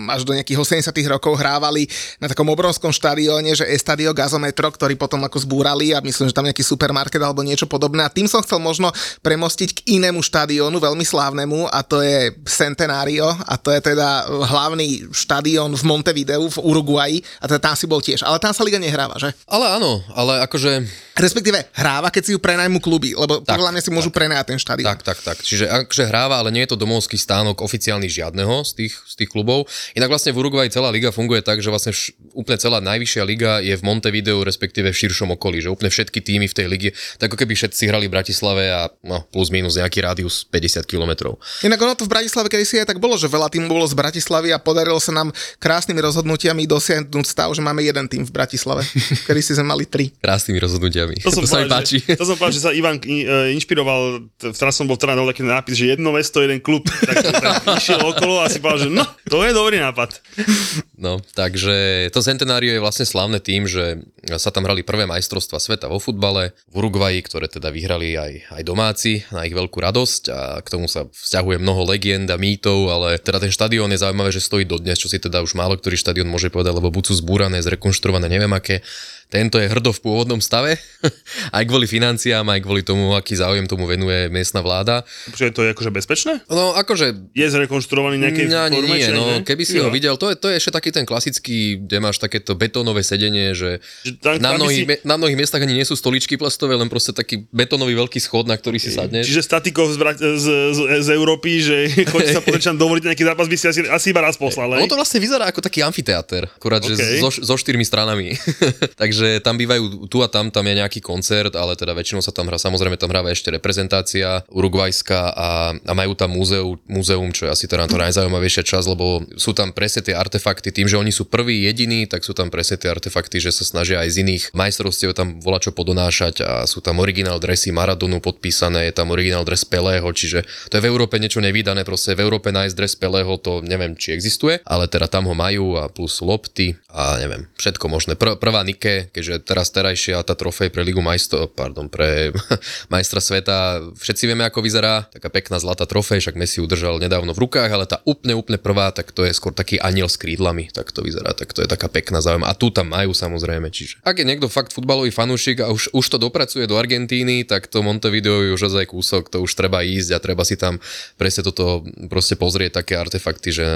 [0.07, 1.89] až do nejakých 80 rokov hrávali
[2.21, 6.47] na takom obrovskom štadióne, že Estadio Gazometro, ktorý potom ako zbúrali a myslím, že tam
[6.47, 8.05] nejaký supermarket alebo niečo podobné.
[8.05, 8.93] A tým som chcel možno
[9.25, 15.09] premostiť k inému štadiónu, veľmi slávnemu, a to je Centenario, a to je teda hlavný
[15.13, 18.23] štadión v Montevideu v Uruguayi, a teda tam si bol tiež.
[18.23, 19.33] Ale tam sa liga nehráva, že?
[19.49, 20.85] Ale áno, ale akože
[21.17, 24.61] Respektíve hráva, keď si ju prenajmu kluby, lebo Tak, podľa mňa si môžu prenajať ten
[24.61, 24.85] štadión.
[24.85, 25.37] Tak, tak, tak.
[25.41, 29.31] Čiže akože hráva, ale nie je to domovský stánok oficiálny žiadneho z tých, z tých
[29.33, 29.65] klubov.
[29.97, 33.53] Inak vlastne v Uruguay celá liga funguje tak, že vlastne vš- úplne celá najvyššia liga
[33.63, 36.91] je v Montevideo, respektíve v širšom okolí, že úplne všetky týmy v tej lige,
[37.23, 41.39] tak ako keby všetci hrali v Bratislave a no, plus minus nejaký rádius 50 kilometrov.
[41.63, 43.93] Inak ono to v Bratislave kedy si aj tak bolo, že veľa tým bolo z
[43.93, 45.29] Bratislavy a podarilo sa nám
[45.61, 48.81] krásnymi rozhodnutiami dosiahnuť stav, že máme jeden tým v Bratislave.
[49.29, 50.09] Kedy si sme mali tri.
[50.17, 51.21] Krásnymi rozhodnutiami.
[51.21, 52.01] To, to sa mi páči.
[52.01, 55.77] Že, to som povedal, že sa Ivan e, inšpiroval, teraz som bol teda taký nápis,
[55.77, 56.89] že jedno mesto, jeden klub.
[56.89, 60.16] Tak, tak išiel okolo a si povedal, že no, to je dobrý nápad.
[60.97, 64.01] No, takže to Centenario je vlastne slávne tým, že
[64.41, 68.63] sa tam hrali prvé majstrovstva sveta vo futbale v Uruguayi, ktoré teda vyhrali aj, aj
[68.65, 73.21] domáci na ich veľkú radosť a k tomu sa vzťahuje mnoho legend a mýtov, ale
[73.21, 76.33] teda ten štadión je zaujímavé, že stojí dodnes, čo si teda už málo ktorý štadión
[76.33, 78.81] môže povedať, lebo buď sú zbúrané, zrekonštruované, neviem aké.
[79.27, 80.79] Tento je hrdo v pôvodnom stave,
[81.57, 85.03] aj kvôli financiám, aj kvôli tomu, aký záujem tomu venuje miestna vláda.
[85.27, 86.33] Počkaj, to je akože bezpečné?
[86.47, 88.87] No akože Je zrekonštruovaný nejakej No, forme?
[88.89, 89.43] nie, no, ne?
[89.43, 89.85] keby si Jo.
[89.85, 93.51] ho videl, to je, to je ešte taký ten klasický, kde máš takéto betónové sedenie,
[93.51, 96.87] že Že tam- na, mnohých, si- na mnohých miestach ani nie sú stoličky plastové, len
[96.87, 99.27] proste taký betónový veľký schod, na ktorý si sadneš.
[99.27, 101.77] Čiže statikov z, z, z, z Európy, že
[102.13, 104.95] chodí sa pozrieť, dovoliť nejaký zápas, by si asi, asi iba raz poslal, Ono to
[104.95, 107.03] vlastne vyzerá ako taký amfiteáter, akurát, že OK.
[107.19, 108.39] so, so štyrmi stranami.
[108.97, 112.49] Takže tam bývajú, tu a tam, tam je nejaký koncert, ale teda väčšinou sa tam
[112.49, 117.51] hrá, samozrejme tam hráva ešte reprezentácia urugvajská a, a majú tam múzeu, múzeum, čo je
[117.53, 121.29] asi teda to najzaujímavejšia časť, lebo sú tam presne tie artefakty, tým, že oni sú
[121.29, 125.13] prví, jediní, tak sú tam presne tie artefakty, že sa snažia aj z iných majstrovstiev
[125.17, 129.65] tam volá čo podonášať a sú tam originál dresy Maradonu podpísané, je tam originál dres
[129.65, 133.63] Pelého, čiže to je v Európe niečo nevydané, proste v Európe nájsť dres Pelého, to
[133.65, 138.13] neviem, či existuje, ale teda tam ho majú a plus lopty a neviem, všetko možné.
[138.19, 142.31] Pr- prvá Nike, keďže teraz terajšia tá trofej pre Ligu majstro, pardon, pre
[142.95, 147.43] majstra sveta, všetci vieme, ako vyzerá, taká pekná zlatá trofej, však Messi udržal nedávno v
[147.47, 150.91] rukách, ale tá úplne, úplne prvá, tak to je skôr taký aniel s krídlami, tak
[150.91, 152.53] to vyzerá, tak to je taká pekná zaujímavá.
[152.53, 154.03] A tu tam majú samozrejme, čiže.
[154.03, 157.81] Ak je niekto fakt futbalový fanúšik a už, už to dopracuje do Argentíny, tak to
[157.83, 160.79] Montevideo je už ozaj kúsok, to už treba ísť a treba si tam
[161.17, 163.67] presne toto proste pozrieť také artefakty, že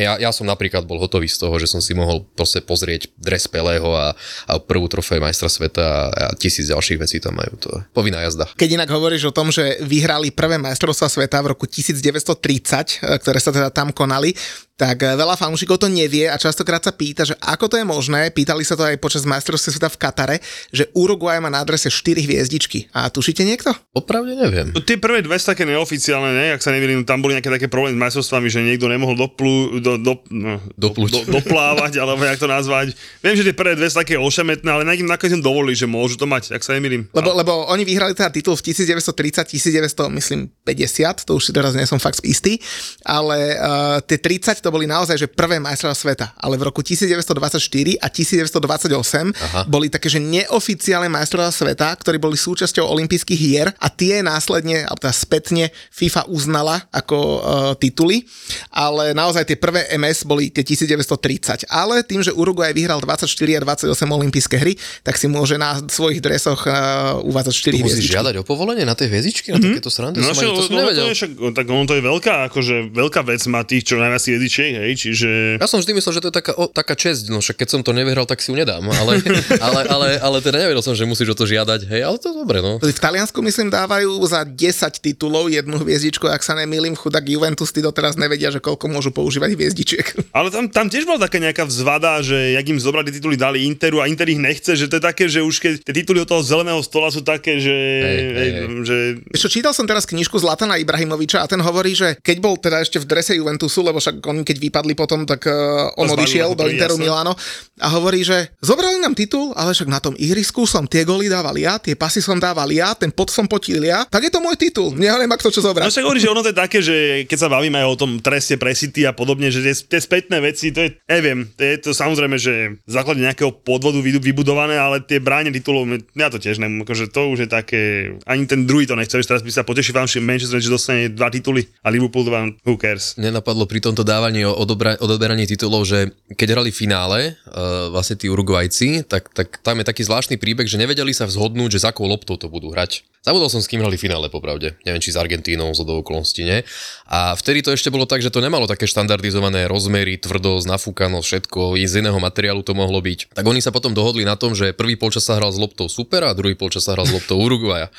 [0.00, 3.46] ja, ja som napríklad bol hotový z toho, že som si mohol proste pozrieť dres
[3.48, 4.14] Pelého a,
[4.46, 7.58] a prvú trofej majstra sveta a, tisíc ďalších vecí tam majú.
[7.66, 8.46] To je povinná jazda.
[8.54, 13.38] Keď inak hovoríš o tom, že vyhrali prvé majstrovstvá sveta v roku 1930, e, ktoré
[13.42, 14.38] sa teda tam konali,
[14.78, 18.32] tak eh, veľa fanúšikov to nevie a častokrát sa pýta, že ako to je možné,
[18.32, 20.36] pýtali sa to aj počas majstrovstiev sveta v Katare,
[20.72, 22.88] že Uruguay má na adrese 4 hviezdičky.
[22.96, 23.74] A tušíte niekto?
[23.92, 24.72] Opravde neviem.
[24.72, 26.46] No, tie prvé dve sú také neoficiálne, ne?
[26.56, 30.00] ak sa neverím, tam boli nejaké také problémy s majstrovstvami, že niekto nemohol doplu, do,
[30.00, 31.10] do, no, Dopluť.
[31.10, 32.94] Do, doplávať, alebo jak to nazvať.
[33.20, 36.14] Viem, že tie prvé dve sú také ošemetné, ale nakoniec nakoniec im dovolili, že môžu
[36.14, 37.10] to mať, ak sa nemýlim.
[37.10, 41.74] Lebo, lebo oni vyhrali teda titul v 1930, 1900, myslím 50, to už si teraz
[41.74, 42.62] nie som fakt istý,
[43.02, 47.96] ale uh, tie 30 to boli naozaj, že prvé majstrovstvá sveta, ale v roku 1924
[48.04, 49.64] a 1928 Aha.
[49.64, 55.00] boli také, že neoficiálne majstrovstvá sveta, ktorí boli súčasťou olympijských hier a tie následne, alebo
[55.00, 57.38] teda spätne FIFA uznala ako uh,
[57.80, 58.28] tituly,
[58.68, 61.64] ale naozaj tie prvé MS boli tie 1930.
[61.72, 66.20] Ale tým, že Uruguay vyhral 24 a 28 olympijské hry, tak si môže na svojich
[66.20, 68.16] dresoch uh, uvádzať 4 Tu musíš hviezdičky.
[68.20, 70.20] žiadať o povolenie na tie hviezdičky, na takéto srandy?
[70.20, 71.08] No, som ani, to som no, nevedel.
[71.08, 74.24] to je však, tak ono to je veľká, akože veľká vec má tých, čo najviac
[74.58, 75.28] jedičiek, hej, čiže...
[75.62, 77.80] Ja som vždy myslel, že to je taká, o, taká česť, no však keď som
[77.86, 79.22] to nevyhral, tak si ju nedám, ale,
[79.66, 82.34] ale, ale, ale teda nevedel som, že musíš o to žiadať, hej, ale to je
[82.34, 82.82] dobre, no.
[82.82, 84.58] V Taliansku, myslím, dávajú za 10
[84.98, 89.54] titulov jednu hviezdičku, ak sa nemýlim, chudák Juventus, tí doteraz nevedia, že koľko môžu používať
[89.54, 90.06] hviezdičiek.
[90.38, 94.02] Ale tam, tam tiež bola taká nejaká vzvada, že jak im zobrali tituly, dali Interu
[94.02, 96.42] a Inter ich nechce, že to je také, že už keď tie tituly od toho
[96.42, 97.76] zeleného stola sú také, že...
[97.78, 98.50] Hej, hej, hej,
[98.82, 98.96] že
[99.38, 102.98] čo, čítal som teraz knižku Zlatana Ibrahimoviča a ten hovorí, že keď bol teda ešte
[102.98, 106.64] v drese Juventusu, lebo však oni keď vypadli potom, tak uh, on zbalil odišiel do
[106.64, 107.04] Interu jasné.
[107.04, 107.32] Milano
[107.78, 111.52] a hovorí, že zobrali nám titul, ale však na tom ihrisku som tie goly dával
[111.54, 114.56] ja, tie pasy som dával ja, ten pot som potil ja, tak je to môj
[114.56, 114.96] titul.
[114.96, 115.92] Neviem, ak to čo No zobrať.
[115.92, 116.96] však hovorí, že ono to je také, že
[117.28, 120.40] keď sa bavíme aj o tom treste pre City a podobne, že tie, tie spätné
[120.40, 124.78] veci, to je, neviem, to je to samozrejme, že v základe nejakého podvodu vy- vybudované,
[124.78, 125.84] ale tie bráne titulov,
[126.14, 127.82] ja to tiež neviem, akože to už je také,
[128.24, 131.28] ani ten druhý to nechce, teraz by sa poteší vám, že Manchester United dostane dva
[131.28, 133.18] tituly a Liverpool dva, who cares.
[133.18, 138.26] Nenapadlo pri tomto dávaní o odobra- odoberaní titulov, že keď hrali finále, uh, vlastne tí
[138.28, 142.06] Uruguajci, tak, tak tam je taký zvláštny príbeh, že nevedeli sa vzhodnúť, že za akou
[142.06, 143.02] loptou to budú hrať.
[143.26, 144.78] Zabudol som, s kým hrali finále, popravde.
[144.86, 146.62] Neviem, či s Argentínou, z okolností, nie.
[147.10, 151.76] A vtedy to ešte bolo tak, že to nemalo také štandardizované rozmery, tvrdosť, nafúkanosť, všetko,
[151.76, 153.34] i z iného materiálu to mohlo byť.
[153.34, 156.24] Tak oni sa potom dohodli na tom, že prvý polčas sa hral s loptou super
[156.24, 157.90] a druhý polčas sa hral s loptou Uruguaja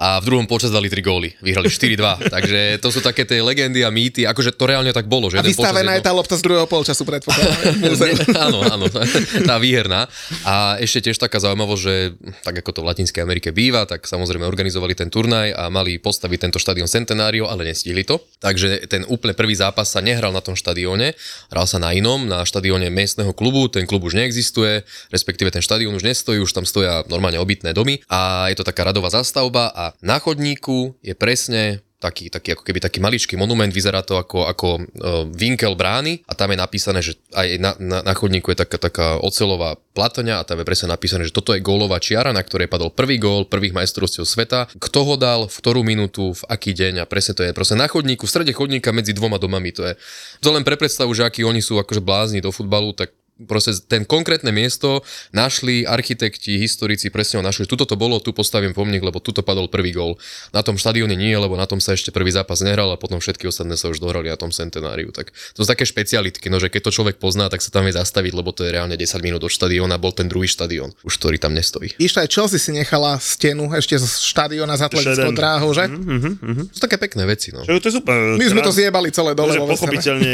[0.00, 1.28] a v druhom polčas dali 3 góly.
[1.44, 2.24] Vyhrali 4-2.
[2.34, 5.28] Takže to sú také tie legendy a mýty, akože to reálne tak bolo.
[5.28, 7.84] A Že polčas vystavená je tá lopta z druhého polčasu, predpokladám.
[8.48, 9.04] áno, áno, tá,
[9.52, 10.08] tá výherná.
[10.48, 14.48] A ešte tiež taká zaujímavosť, že tak ako to v Latinskej Amerike býva, tak samozrejme
[14.48, 18.24] organizovali ten turnaj a mali postaviť tento štadión Centenario, ale nestihli to.
[18.40, 21.12] Takže ten úplne prvý zápas sa nehral na tom štadióne,
[21.52, 24.80] hral sa na inom, na štadióne miestneho klubu, ten klub už neexistuje,
[25.12, 28.88] respektíve ten štadión už nestojí, už tam stoja normálne obytné domy a je to taká
[28.88, 34.00] radová zastavba a na chodníku je presne taký, taký ako keby taký maličký monument, vyzerá
[34.00, 38.14] to ako, ako uh, vinkel brány a tam je napísané, že aj na, na, na
[38.16, 42.00] chodníku je taká, taká ocelová platoňa a tam je presne napísané, že toto je gólová
[42.00, 46.32] čiara, na ktorej padol prvý gól prvých majstrovstiev sveta, kto ho dal, v ktorú minútu,
[46.32, 47.52] v aký deň a presne to je.
[47.52, 49.94] Proste na chodníku, v strede chodníka medzi dvoma domami, to je.
[50.40, 53.12] To len pre predstavu, že akí oni sú akože blázni do futbalu, tak
[53.48, 57.64] proste ten konkrétne miesto našli architekti, historici, presne ho našli.
[57.64, 60.16] Tuto to bolo, tu postavím pomník, lebo tuto padol prvý gól.
[60.52, 63.48] Na tom štadióne nie, lebo na tom sa ešte prvý zápas nehral a potom všetky
[63.48, 65.12] ostatné sa už dohrali na tom centenáriu.
[65.14, 67.94] Tak to sú také špecialitky, no že keď to človek pozná, tak sa tam vie
[67.94, 71.36] zastaviť, lebo to je reálne 10 minút od štadióna, bol ten druhý štadión, už ktorý
[71.40, 71.96] tam nestojí.
[72.00, 75.88] Išla aj Chelsea si nechala stenu ešte z štadiona s atletickou dráhou, že?
[75.88, 77.64] To sú také pekné veci, no.
[77.64, 78.16] Čo, to je super.
[78.36, 79.56] My sme to zjebali celé dole.
[79.56, 80.32] Pochopiteľne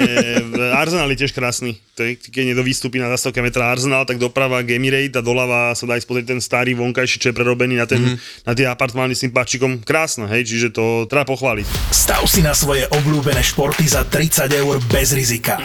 [0.74, 1.78] Arsenal je tiež krásny.
[1.96, 2.64] To je, keď niekto
[2.96, 6.40] vystúpi na zastávke metra Arsenal, tak doprava Gemirate a doľava sa dá ísť pozrieť ten
[6.40, 8.08] starý vonkajší, čo je prerobený na, ten, Mhm.
[8.16, 8.46] mm-hmm.
[8.48, 9.84] na tie apartmány s tým páčikom.
[9.84, 11.66] Krásne, hej, čiže to treba pochváliť.
[11.92, 15.60] Stav si na svoje obľúbené športy za 30 eur bez rizika.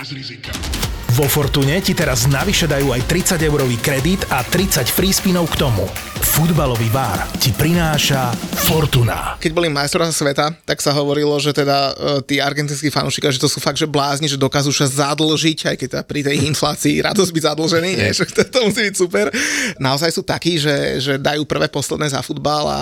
[1.12, 5.60] Vo Fortune ti teraz navyše dajú aj 30 eurový kredit a 30 free spinov k
[5.60, 5.84] tomu.
[6.24, 8.32] Futbalový bar ti prináša
[8.72, 9.36] Fortuna.
[9.36, 11.94] Keď boli majstrovstvá sveta, tak sa hovorilo, že teda uh,
[12.24, 15.88] tí argentinskí fanúšikovia, že to sú fakt, že blázni, že dokážu sa zadlžiť, aj keď
[16.00, 19.28] teda pri tej inflácii radosť byť zadlžený, nie, že to, to musí byť super.
[19.84, 22.82] Naozaj sú takí, že, že dajú prvé posledné za futbal a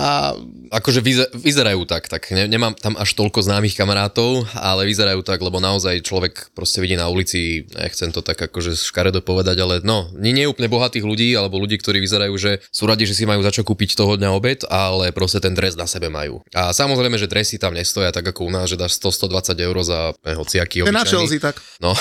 [0.70, 5.42] Akože vyze- vyzerajú tak, tak ne- nemám tam až toľko známych kamarátov, ale vyzerajú tak,
[5.42, 10.08] lebo naozaj človek proste vidí na ulici, nechcem to tak akože škaredo povedať, ale no,
[10.16, 13.40] nie, nie úplne bohatých ľudí, alebo ľudí, ktorí vyzerajú, že sú radi, že si majú
[13.42, 16.44] za čo kúpiť toho dňa obed, ale proste ten dres na sebe majú.
[16.54, 20.00] A samozrejme, že dresy tam nestoja tak ako u nás, že dáš 100-120 eur za
[20.24, 21.26] eh, hociaký to je na obyčajný.
[21.26, 21.56] Chelsea tak.
[21.80, 21.92] No,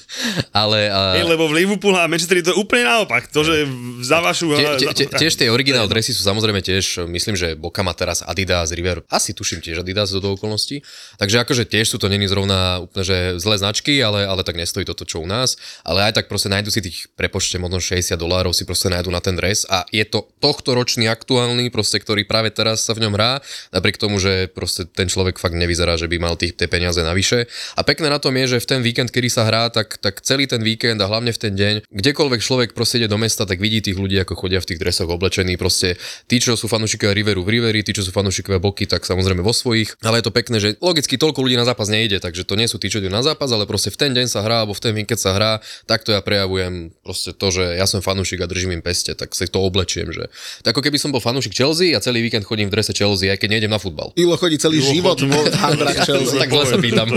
[0.62, 0.90] ale...
[0.90, 1.18] A...
[1.18, 3.30] Hej, lebo v Liverpool a Manchester je to úplne naopak.
[3.32, 3.66] To, že
[4.04, 4.54] za vašu...
[4.54, 8.20] Tie, tie, tie, tiež tie originál dresy sú samozrejme tiež, myslím, že Boka má teraz
[8.24, 10.82] Adidas, River, asi tuším tiež Adidas do okolností.
[11.18, 14.86] Takže akože tiež sú to není zrovna úplne, že zlé značky, ale, ale tak nestojí
[14.86, 15.51] toto, čo u nás.
[15.86, 19.20] Ale aj tak proste nájdu si tých prepočte možno 60 dolárov si proste nájdu na
[19.22, 23.12] ten dres a je to tohto ročný aktuálny, proste, ktorý práve teraz sa v ňom
[23.14, 23.40] hrá,
[23.72, 27.46] napriek tomu, že proste ten človek fakt nevyzerá, že by mal tých, tie peniaze navyše.
[27.76, 30.46] A pekné na tom je, že v ten víkend, kedy sa hrá, tak, tak celý
[30.46, 33.82] ten víkend a hlavne v ten deň, kdekoľvek človek proste ide do mesta, tak vidí
[33.82, 35.58] tých ľudí, ako chodia v tých dresoch oblečení.
[35.58, 35.98] Proste
[36.30, 39.52] tí, čo sú fanúšikovia Riveru v Riveri, tí, čo sú fanúšikovia Boky, tak samozrejme vo
[39.52, 39.98] svojich.
[40.06, 42.78] Ale je to pekné, že logicky toľko ľudí na zápas nejde, takže to nie sú
[42.78, 44.92] tí, čo idú na zápas, ale proste v ten deň sa hrá, alebo v ten
[44.94, 45.41] víkend sa hrá,
[45.86, 49.34] tak to ja prejavujem proste to, že ja som fanúšik a držím im peste, tak
[49.34, 50.26] si to oblečiem, že
[50.62, 53.38] tak ako keby som bol fanúšik Chelsea a celý víkend chodím v drese Chelsea, aj
[53.38, 54.10] keď nejdem na futbal.
[54.16, 56.40] Ilo chodí celý život chodí- vo handrách Chelsea.
[56.40, 57.08] Tak sa pýtam.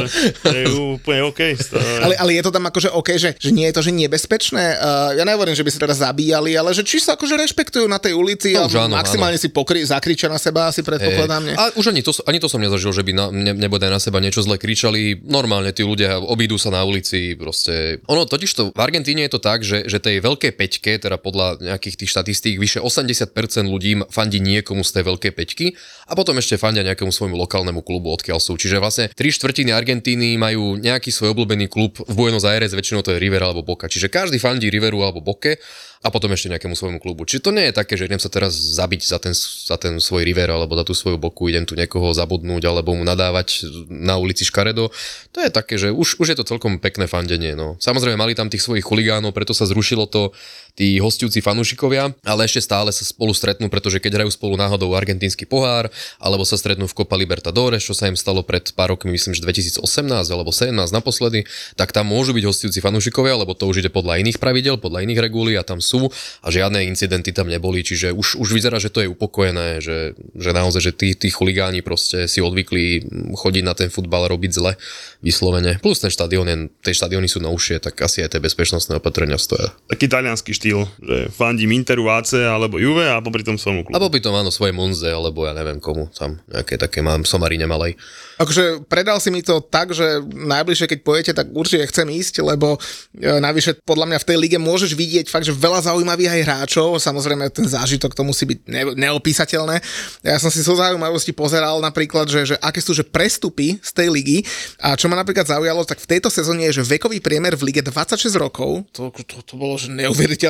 [0.43, 0.65] To je
[0.97, 1.41] úplne OK.
[2.03, 4.65] Ale, ale je to tam akože OK, že, že nie je to, že nebezpečné.
[4.77, 7.97] Uh, ja nehovorím, že by sa teda zabíjali, ale že či sa akože rešpektujú na
[8.01, 11.41] tej ulici No a áno, maximálne si pokry, zakričia na seba, asi predpokladám.
[11.45, 11.55] Nie?
[11.55, 14.19] A už ani to, ani to som nezažil, že by na, ne, nebodaj na seba
[14.23, 15.21] niečo zle kričali.
[15.25, 17.99] Normálne tí ľudia obídu sa na ulici, proste.
[18.15, 21.59] Ono totiž to, v Argentíne je to tak, že, že tej veľkej peťke, teda podľa
[21.59, 23.35] nejakých tých štatistík, vyše 80%
[23.67, 25.75] ľudí fandí niekomu z tej veľkej peťky
[26.07, 28.55] a potom ešte fandia nejakému svojmu lokálnemu klubu, odkiaľ sú.
[28.55, 33.11] Čiže vlastne tri štvrtiny Argentíny majú nejaký svoj obľúbený klub v Buenos Aires, väčšinou to
[33.11, 33.91] je River alebo Boca.
[33.91, 35.59] Čiže každý fandí Riveru alebo Boke
[36.05, 37.25] a potom ešte nejakému svojmu klubu.
[37.25, 40.21] Čiže to nie je také, že idem sa teraz zabiť za ten, za ten svoj
[40.21, 44.45] river alebo za tú svoju boku, idem tu niekoho zabudnúť alebo mu nadávať na ulici
[44.45, 44.93] Škaredo.
[45.33, 47.57] To je také, že už, už je to celkom pekné fandenie.
[47.57, 47.73] No.
[47.81, 50.29] Samozrejme mali tam tých svojich chuligánov, preto sa zrušilo to
[50.75, 55.47] tí hostujúci fanúšikovia, ale ešte stále sa spolu stretnú, pretože keď hrajú spolu náhodou argentínsky
[55.47, 55.87] pohár,
[56.19, 59.41] alebo sa stretnú v Copa Libertadores, čo sa im stalo pred pár rokmi, myslím, že
[59.41, 59.79] 2018
[60.27, 61.47] alebo 17 naposledy,
[61.79, 65.19] tak tam môžu byť hostujúci fanúšikovia, lebo to už ide podľa iných pravidel, podľa iných
[65.23, 66.11] regulí a tam sú
[66.43, 70.51] a žiadne incidenty tam neboli, čiže už, už vyzerá, že to je upokojené, že, že
[70.51, 74.71] naozaj, že tí, tí chuligáni proste si odvykli chodiť na ten futbal a robiť zle
[75.23, 75.79] vyslovene.
[75.79, 79.71] Plus ten štadión, tie štadióny sú novšie, tak asi aj tie bezpečnostné opatrenia stoja.
[79.87, 83.93] Taký talianský štýl, že fandím Interu, AC alebo Juve a popri tom svojmu klubu.
[83.93, 87.59] Alebo by to áno svoje Monze, alebo ja neviem komu tam, nejaké také mám somary
[87.59, 87.93] nemalej.
[88.35, 92.75] Akože predal si mi to tak, že najbližšie, keď pojete, tak určite chcem ísť, lebo
[93.15, 96.99] e, navyše podľa mňa v tej lige môžeš vidieť fakt, že veľa zaujímavých aj hráčov,
[96.99, 99.79] samozrejme ten zážitok to musí byť ne- neopísateľné.
[100.27, 104.07] Ja som si so zaujímavosti pozeral napríklad, že, že aké sú že prestupy z tej
[104.11, 104.43] ligy
[104.83, 107.81] a čo ma napríklad zaujalo, tak v tejto sezóne je, že vekový priemer v lige
[107.87, 109.87] 26 rokov, to, to, to bolo že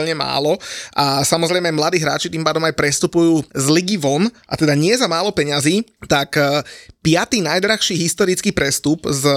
[0.05, 0.61] neuveriteľne málo.
[0.93, 5.09] A samozrejme mladí hráči tým pádom aj prestupujú z ligy von a teda nie za
[5.09, 6.61] málo peňazí, tak e,
[7.05, 9.29] piatý najdrahší historický prestup z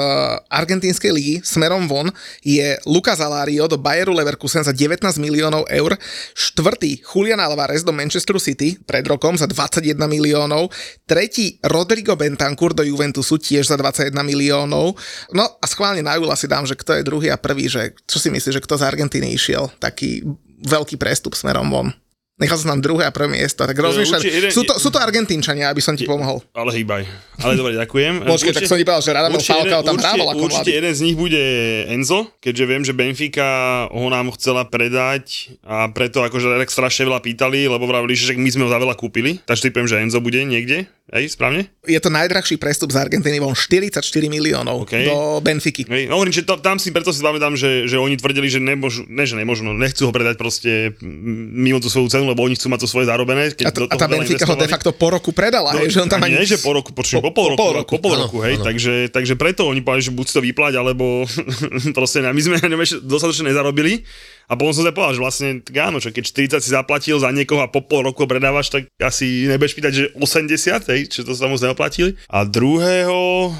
[0.48, 2.08] argentínskej ligy smerom von
[2.40, 5.92] je Lucas Alario do Bayeru Leverkusen za 19 miliónov eur,
[6.32, 10.72] štvrtý Julian Alvarez do Manchesteru City pred rokom za 21 miliónov,
[11.04, 14.96] tretí Rodrigo Bentancur do Juventusu tiež za 21 miliónov.
[15.36, 18.16] No a schválne na Jula si dám, že kto je druhý a prvý, že čo
[18.16, 20.24] si myslíš, že kto z Argentíny išiel taký
[20.64, 21.92] veľký prestup smerom von.
[22.38, 24.22] Nechal som tam druhé a prvé miesto, tak rozmýšľam.
[24.22, 26.38] určite Sú to, sú to Argentínčania, aby som ti pomohol.
[26.54, 27.02] Ale hýbaj.
[27.42, 28.22] Ale dobre, ďakujem.
[28.30, 30.78] Počkej, tak som ti povedal, že Radamel Falcao tam hrával ako určite mladý.
[30.78, 31.42] jeden z nich bude
[31.90, 33.46] Enzo, keďže viem, že Benfica
[33.90, 38.50] ho nám chcela predať a preto akože tak strašne veľa pýtali, lebo vravili, že my
[38.54, 39.42] sme ho za veľa kúpili.
[39.42, 40.86] Takže typujem, že Enzo bude niekde.
[41.08, 41.72] Hej, správne?
[41.88, 44.92] Je to najdrahší prestup z Argentíny, von 44 miliónov OK.
[45.08, 45.88] do Benfiky.
[45.88, 48.60] Hej, no hovorím, že to, tam si preto si pamätám, že, že oni tvrdili, že
[48.60, 52.60] nemôžu, ne, že nemôžu, no nechcú ho predať proste mimo tú svoju cenu, lebo oni
[52.60, 53.56] chcú mať to svoje zarobené.
[53.56, 56.04] Keď A, do a tá Benfica ho de facto po roku predala, No, hej, že
[56.04, 58.00] on tam ani nie, že po roku, počujem, po, pol roku, po pol roku, po
[58.04, 58.68] pol roku, hej, áno.
[58.68, 61.24] takže, takže preto oni povedali, že buď to vyplať, alebo
[61.96, 62.60] proste my sme
[63.08, 64.04] dostatočne nezarobili
[64.48, 66.24] a potom som sa povedal, že vlastne, áno, čo, keď
[66.56, 70.04] 40 si zaplatil za niekoho a po pol roku predávaš, tak asi nebudeš pýtať, že
[70.14, 72.16] 80, hej, čo to sa moc neoplatili.
[72.26, 73.52] A druhého,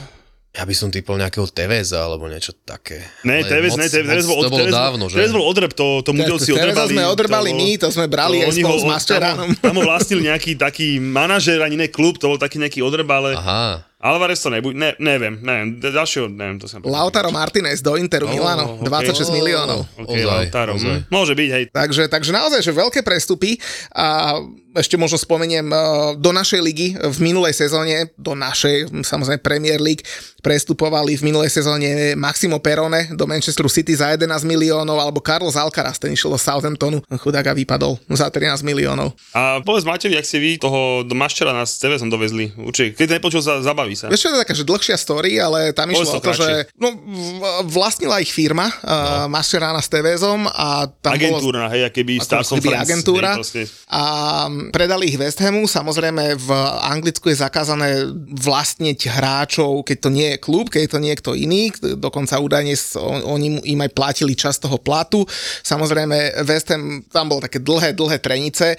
[0.51, 3.05] Ja by som typol nejakého Teveza alebo niečo také.
[3.21, 5.15] Ne, Ale Tevez, moc- ne, Tevez, Tevez moc- bol, to bolo Tevez, dávno, že?
[5.15, 6.91] Tevez bol odreb, to, to Teraz odrbali.
[6.91, 9.37] sme odrbali to, my, to sme brali aj oni spolu ho- s Masteránom.
[9.39, 12.81] Tam, ho- tam ho vlastnil nejaký taký manažer, ani ne klub, to bol taký nejaký
[12.81, 13.85] odreb, ale Aha.
[13.99, 16.79] Alvarez to nebuď, ne, neviem, neviem, ďalšieho, neviem, to som...
[16.87, 18.87] Lautaro Martinez do Interu Milano, ok.
[18.87, 19.91] 26 miliónov.
[19.99, 21.03] Ok, Ozaj, Lautaro, ozaj.
[21.03, 21.65] hm, môže byť, hej.
[21.75, 23.59] Takže, takže naozaj, že veľké prestupy
[23.91, 24.39] a
[24.77, 25.79] ešte možno spomeniem eh,
[26.21, 30.05] do našej ligy v minulej sezóne, do našej, samozrejme Premier League,
[30.39, 35.99] prestupovali v minulej sezóne Maximo Perone do Manchesteru City za 11 miliónov, alebo Carlos Alcaraz,
[35.99, 39.13] ten išiel do Southamptonu, chudák a vypadol za 13 miliónov.
[39.35, 43.19] A povedz Matevi, ak si vy toho do Maščera nás s Tevezom dovezli, určite, keď
[43.19, 44.07] nepočul sa, zabaví sa.
[44.09, 46.33] Vieš čo, to je taká, že dlhšia story, ale tam Povedz išlo o to to,
[46.39, 46.89] že no,
[47.67, 48.89] vlastnila ich firma, no.
[48.89, 52.87] uh, Mascherana s Tevezom a tam bolo Agentúra, hej, akéby Star ako keby Conference.
[52.87, 54.03] agentúra hej, a
[54.71, 55.65] predali ich West Hamu.
[55.65, 56.51] Samozrejme v
[56.83, 61.71] Anglicku je zakázané vlastniť hráčov, keď to nie je klub, keď je to niekto iný.
[61.79, 65.23] Dokonca údajne s- oni im aj platili čas toho platu.
[65.63, 68.75] Samozrejme West Ham, tam bolo také dlhé, dlhé trenice.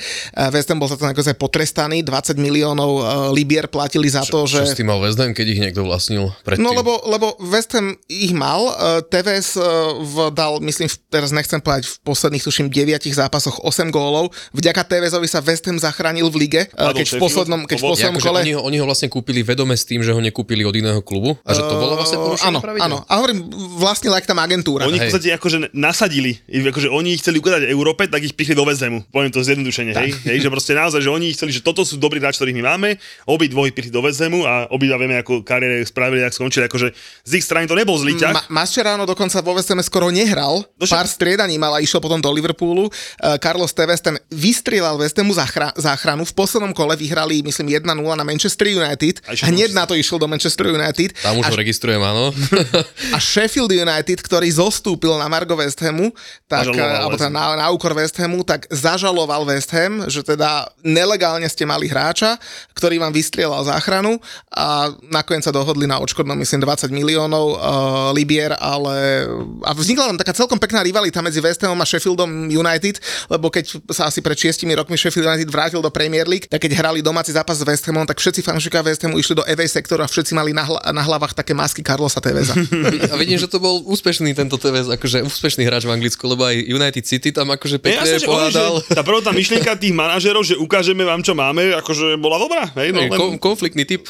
[0.51, 2.01] West Ham bol za to naozaj potrestaný.
[2.01, 4.73] 20 miliónov eh, libier platili za to, Čo že...
[4.73, 6.65] s tým mal West Ham, keď ich niekto vlastnil predtým?
[6.65, 11.61] No lebo, lebo West Ham ich mal, uh, TVS uh, v, dal, myslím, teraz nechcem
[11.61, 14.33] povedať, v posledných, tuším, 9 zápasoch 8 gólov.
[14.57, 17.85] Vďaka TVSovi sa West Ham zachránil v lige, uh, Padol keď v poslednom, keď v
[17.85, 18.39] poslednom akože kole...
[18.41, 21.37] oni, ho, oni ho vlastne kúpili vedome s tým, že ho nekúpili od iného klubu?
[21.45, 22.97] A že to bolo vlastne Uh, porušenie áno, áno.
[23.05, 23.45] A hovorím,
[23.77, 24.83] vlastne like tam agentúra.
[24.83, 28.65] Oni v podstate akože nasadili, akože oni ich chceli ukázať Európe, tak ich pichli do
[28.65, 29.05] Vezemu.
[29.13, 32.17] Poviem to zjednodušene, hej, hej, že proste naozaj, že oni chceli, že toto sú dobrí
[32.17, 32.89] hráči, ktorých my máme,
[33.27, 36.87] obi dvoji pichli do Vezemu a obidva vieme, ako kariéry spravili, ako skončili, akože
[37.27, 38.33] z ich strany to nebol zlý ťah.
[38.33, 42.17] Ma- Mascherano dokonca vo Hame skoro nehral, No však- pár striedaní mal a išiel potom
[42.17, 42.87] do Liverpoolu.
[42.87, 46.23] Uh, Carlos Tevez ten vystrieľal Hamu záchra- záchranu.
[46.25, 49.21] V poslednom kole vyhrali, myslím, 1-0 na Manchester United.
[49.27, 51.15] A Hneď na to išiel do Manchester United.
[51.19, 52.31] Tam už a ho registrujem, áno.
[53.15, 56.13] A Sheffield United, ktorý zostúpil na Margo West Hamu,
[56.47, 60.21] tak, Zažaloval alebo West teda na, na úkor West Hamu, tak zažaloval West Ham, že
[60.23, 62.37] teda nelegálne ste mali hráča,
[62.79, 64.15] ktorý vám vystrieľal záchranu
[64.47, 67.57] a nakoniec sa dohodli na odškodnom, myslím, 20 miliónov uh,
[68.15, 69.27] libier, ale
[69.67, 73.75] a vznikla tam taká celkom pekná rivalita medzi West Hamom a Sheffieldom United, lebo keď
[73.91, 77.35] sa asi pred 6 rokmi Sheffield United vrátil do Premier League, tak keď hrali domáci
[77.35, 80.31] zápas s West Hamom, tak všetci fanúšikovia West Hamu išli do away sektoru a všetci
[80.31, 82.55] mali na, hla- na hlavách také masky Carlosa Teveza.
[83.11, 86.55] A vidím, že to bol úspešný tento TVS, akože úspešný hráč v Anglicku, lebo aj
[86.61, 88.73] United City tam akože Ja pekne oni, že pohádal.
[88.85, 92.68] tá prvotná myšlienka tých manažerov, že ukážeme vám, čo máme, akože bola dobrá.
[92.75, 94.05] Hej, no, len, ko- konfliktný typ.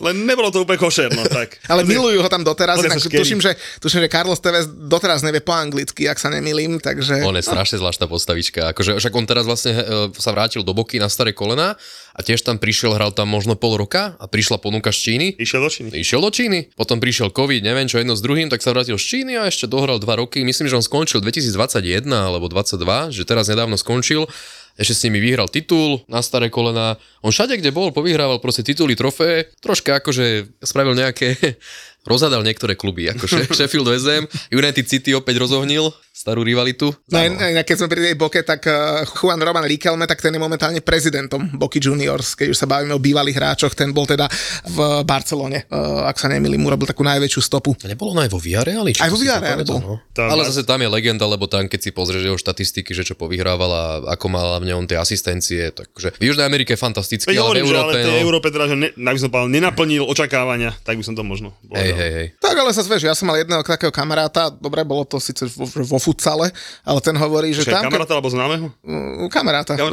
[0.00, 1.60] len nebolo to úplne košer, no tak.
[1.72, 5.52] Ale milujú ho tam doteraz, inak tuším že, tuším, že Carlos Tevez doteraz nevie po
[5.52, 7.24] anglicky, ak sa nemýlim, takže...
[7.26, 8.72] On je strašne zvláštna postavička.
[8.72, 9.82] Akože, však on teraz vlastne e,
[10.16, 11.76] sa vrátil do boky na staré kolena
[12.14, 15.26] a tiež tam prišiel, hral tam možno pol roka a prišla ponuka z Číny.
[15.34, 15.88] Išiel do Číny.
[15.98, 19.04] Išiel do Číny, potom prišiel COVID, neviem čo jedno s druhým, tak sa vrátil z
[19.04, 20.46] Číny a ešte dohral dva roky.
[20.46, 24.30] Myslím, že on skončil 2021 alebo 22, že teraz nedávno skončil.
[24.74, 26.98] Ešte s nimi vyhral titul na staré kolena.
[27.22, 29.54] On všade, kde bol, povyhrával proste tituly, trofeje.
[29.62, 31.38] Troška akože spravil nejaké...
[32.04, 35.88] Rozhadal niektoré kluby, akože Sheffield West Ham, United City opäť rozohnil
[36.24, 36.88] starú rivalitu.
[37.12, 40.40] No, no, keď sme pri tej boke, tak uh, Juan Roman Riquelme, tak ten je
[40.40, 44.24] momentálne prezidentom Boky Juniors, keď už sa bavíme o bývalých hráčoch, ten bol teda
[44.64, 47.76] v Barcelone, uh, ak sa nemýlim, urobil takú najväčšiu stopu.
[47.84, 48.96] Nebolo no aj vo Villareali?
[48.96, 49.80] Aj to vo Villareali bol.
[49.84, 49.94] No.
[50.16, 53.20] Tam Ale zase tam je legenda, lebo tam, keď si pozrieš jeho štatistiky, že čo
[53.20, 53.84] povyhrával a
[54.16, 57.48] ako mal hlavne on tie asistencie, takže v Južnej Amerike je fantastický, Veď ale v
[57.52, 60.72] hovorím, že ale Európe, tej no, Európe teda, že ne, aby som povedal, nenaplnil očakávania,
[60.88, 61.84] tak by som to možno povedal.
[61.84, 62.26] hej, hej, hej.
[62.40, 65.68] Tak ale sa vieš, ja som mal jedného takého kamaráta, dobre, bolo to síce vo,
[65.68, 66.54] vo futsale,
[66.86, 67.90] ale ten hovorí, že Čiže tam...
[67.90, 68.70] kamaráta alebo známeho?
[68.86, 69.74] Mm, kamaráta.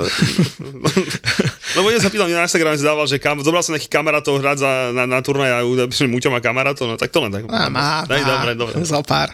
[1.75, 4.57] Lebo ja sa pýtam, na Instagrame si dával, že kam, zobral som nejakých kamarátov hrať
[4.59, 7.43] za, na, na turnaj a že Muťo má kamarátov, no tak to len tak.
[7.47, 8.73] Á, má, Daj, má, dobre, dobre.
[8.91, 9.31] Zo pár.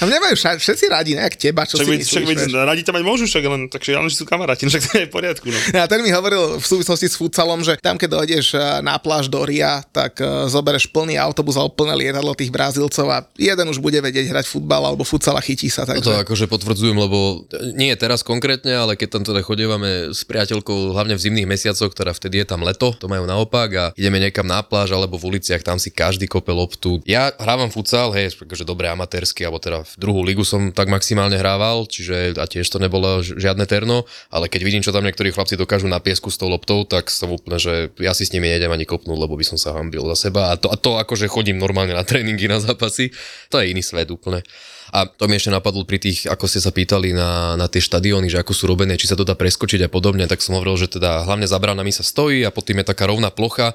[0.00, 2.52] Tam nemajú však, všetci radi, nejak teba, čo Však, si myslíš, však veď, vieš.
[2.56, 5.04] radi ťa mať môžu, však len, takže ale že sú kamaráti, no však to je
[5.08, 5.46] v poriadku.
[5.50, 5.58] No.
[5.76, 9.28] A ten mi hovoril v súvislosti s futsalom, že tam, keď dojdeš eh, na pláž
[9.28, 13.78] do Ria, tak eh, zobereš plný autobus alebo plné lietadlo tých Brazílcov a jeden už
[13.82, 15.84] bude vedieť hrať futbal alebo futsal a chytí sa.
[15.84, 16.06] No Takže...
[16.06, 17.44] to akože potvrdzujem, lebo
[17.76, 21.90] nie je teraz konkrétne, ale keď tam teda chodievame s priateľkou, hlavne v zimných mesiacoch,
[21.90, 25.36] ktorá vtedy je tam leto, to majú naopak a ideme niekam na pláž alebo v
[25.36, 27.02] uliciach, tam si každý kope loptu.
[27.02, 31.34] Ja hrávam futsal, hej, akože dobre amatérsky, alebo teda v druhú ligu som tak maximálne
[31.34, 35.58] hrával, čiže a tiež to nebolo žiadne terno, ale keď vidím, čo tam niektorí chlapci
[35.58, 38.70] dokážu na piesku s tou loptou, tak som úplne, že ja si s nimi nejdem
[38.70, 41.58] ani kopnúť, lebo by som sa hambil za seba a to, a to akože chodím
[41.58, 43.10] normálne na tréningy, na zápasy,
[43.50, 44.46] to je iný svet úplne.
[44.94, 48.30] A to mi ešte napadlo pri tých, ako ste sa pýtali na, na tie štadióny,
[48.30, 50.92] že ako sú robené, či sa to dá preskočiť a podobne, tak som hovoril, že
[50.92, 53.74] teda hlavne za bránami sa stojí a pod tým je taká rovná plocha.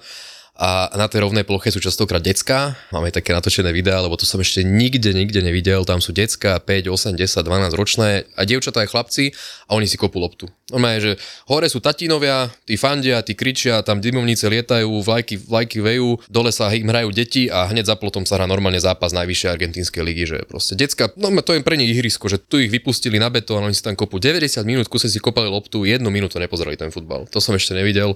[0.62, 4.38] A na tej rovnej ploche sú častokrát decka, máme také natočené videá, lebo to som
[4.38, 8.30] ešte nikde, nikde nevidel, tam sú decka 5, 8, 10, 12 ročné.
[8.38, 9.34] A dievčatá aj chlapci
[9.66, 10.52] a oni si kopú loptu.
[10.72, 11.12] Normálne, že
[11.52, 16.72] hore sú tatínovia, tí fandia, tí kričia, tam dymovnice lietajú, vlajky, vlajky vejú, dole sa
[16.72, 20.38] im hrajú deti a hneď za plotom sa hrá normálne zápas najvyššej argentínskej ligy, že
[20.48, 23.76] proste decka, no to je pre nich ihrisko, že tu ich vypustili na betón, oni
[23.76, 27.28] si tam kopú 90 minút, kuse si kopali loptu, jednu minútu nepozerali ten futbal.
[27.36, 28.16] To som ešte nevidel.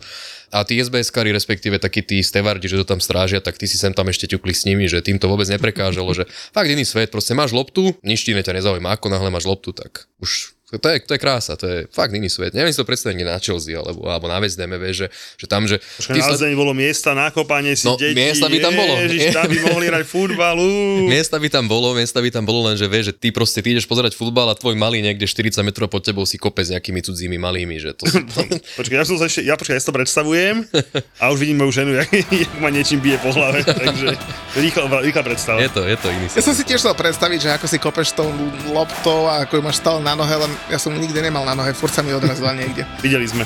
[0.56, 3.92] A tí SBS-kari, respektíve takí tí stevardi, že to tam strážia, tak ty si sem
[3.92, 6.24] tam ešte ťukli s nimi, že tým to vôbec neprekážalo, že
[6.56, 10.56] fakt iný svet, proste máš loptu, nič ťa nezaujíma, ako náhle máš loptu, tak už
[10.78, 12.54] to je, to je krása, to je fakt iný svet.
[12.56, 15.08] Neviem si to predstaviť na Chelsea alebo, alebo na West vieš, že,
[15.40, 15.80] že tam, že...
[15.80, 18.16] Počkaj, na bolo miesta na kopanie si no, deti.
[18.16, 18.94] miesta by tam bolo.
[19.04, 20.58] Ježiš, tam by mohli hrať futbal.
[21.16, 23.76] Miesta by tam bolo, miesta by tam bolo, len že vieš, že ty proste ty
[23.76, 27.04] ideš pozerať futbal a tvoj malý niekde 40 metrov pod tebou si kope s nejakými
[27.04, 28.08] cudzími malými, že to...
[28.80, 30.66] počkaj, ja som sa ešte, ja počkaj, ja si to predstavujem
[31.22, 32.10] a už vidím moju ženu, jak,
[32.46, 34.18] jak ma niečím bije po hlave, takže
[34.58, 35.60] rýchla, rýchla predstava.
[35.62, 38.16] Je to, je to iný Ja som si tiež chcel predstaviť, že ako si kopeš
[38.16, 38.30] tou
[38.72, 41.74] loptou a ako ju máš stále na nohe, len ja som nikdy nemal na nohe,
[41.74, 42.86] furt sa mi odrazila niekde.
[43.02, 43.46] Videli sme.